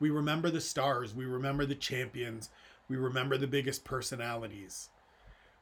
We 0.00 0.10
remember 0.10 0.50
the 0.50 0.60
stars, 0.60 1.14
we 1.14 1.24
remember 1.24 1.64
the 1.64 1.74
champions, 1.74 2.50
we 2.88 2.96
remember 2.96 3.36
the 3.36 3.46
biggest 3.46 3.84
personalities. 3.84 4.88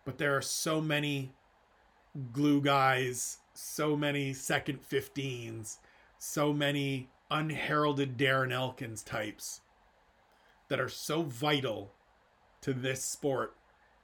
But 0.05 0.19
there 0.19 0.37
are 0.37 0.43
so 0.43 0.81
many 0.81 1.33
glue 2.33 2.61
guys, 2.61 3.39
so 3.55 3.97
many 3.97 4.33
second 4.33 4.81
15s, 4.89 5.79
so 6.25 6.53
many 6.53 7.09
unheralded 7.33 8.17
Darren 8.17 8.53
Elkins 8.53 9.03
types 9.03 9.61
that 10.69 10.79
are 10.79 10.89
so 10.89 11.23
vital 11.23 11.91
to 12.61 12.73
this 12.73 13.03
sport 13.03 13.57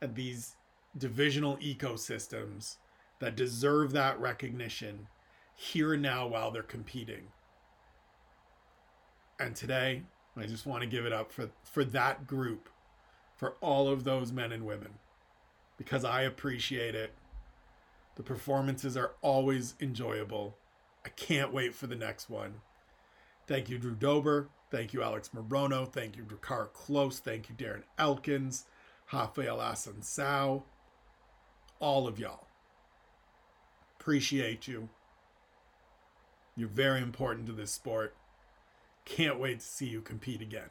and 0.03 0.17
these 0.17 0.57
divisional 0.97 1.57
ecosystems 1.59 2.79
that 3.21 3.37
deserve 3.37 3.93
that 3.93 4.19
recognition 4.19 5.07
here 5.55 5.95
and 5.95 6.03
now 6.03 6.27
while 6.27 6.51
they're 6.51 6.65
competing. 6.65 7.29
And 9.39 9.55
today, 9.55 10.03
I 10.37 10.47
just 10.47 10.67
want 10.67 10.81
to 10.81 10.89
give 10.89 11.07
it 11.07 11.13
up 11.13 11.31
for, 11.31 11.51
for 11.63 11.85
that 11.85 12.27
group, 12.27 12.69
for 13.37 13.55
all 13.61 13.87
of 13.87 14.03
those 14.03 14.33
men 14.33 14.51
and 14.51 14.67
women, 14.67 14.95
because 15.77 16.05
I 16.05 16.23
appreciate 16.23 16.97
it. 16.97 17.15
The 18.17 18.25
performances 18.25 18.97
are 18.97 19.13
always 19.23 19.77
enjoyable. 19.81 20.57
I 21.09 21.11
can't 21.13 21.55
wait 21.55 21.75
for 21.75 21.87
the 21.87 21.97
next 21.97 22.29
one. 22.29 22.61
Thank 23.47 23.71
you, 23.71 23.79
Drew 23.79 23.95
Dober. 23.95 24.51
Thank 24.71 24.93
you, 24.93 25.03
Alex 25.03 25.31
Morono. 25.35 25.91
Thank 25.91 26.19
you, 26.19 26.23
Drakkar 26.23 26.69
Klose. 26.73 27.19
Thank 27.19 27.49
you, 27.49 27.55
Darren 27.55 27.85
Elkins, 27.97 28.67
Rafael 29.11 29.57
Assunção, 29.57 30.65
all 31.81 32.07
of 32.07 32.19
y'all. 32.19 32.47
Appreciate 33.99 34.69
you. 34.69 34.91
You're 36.55 36.69
very 36.69 37.01
important 37.01 37.47
to 37.47 37.53
this 37.53 37.73
sport. 37.73 38.15
Can't 39.07 39.41
wait 39.41 39.61
to 39.61 39.67
see 39.67 39.87
you 39.87 40.03
compete 40.03 40.43
again. 40.43 40.69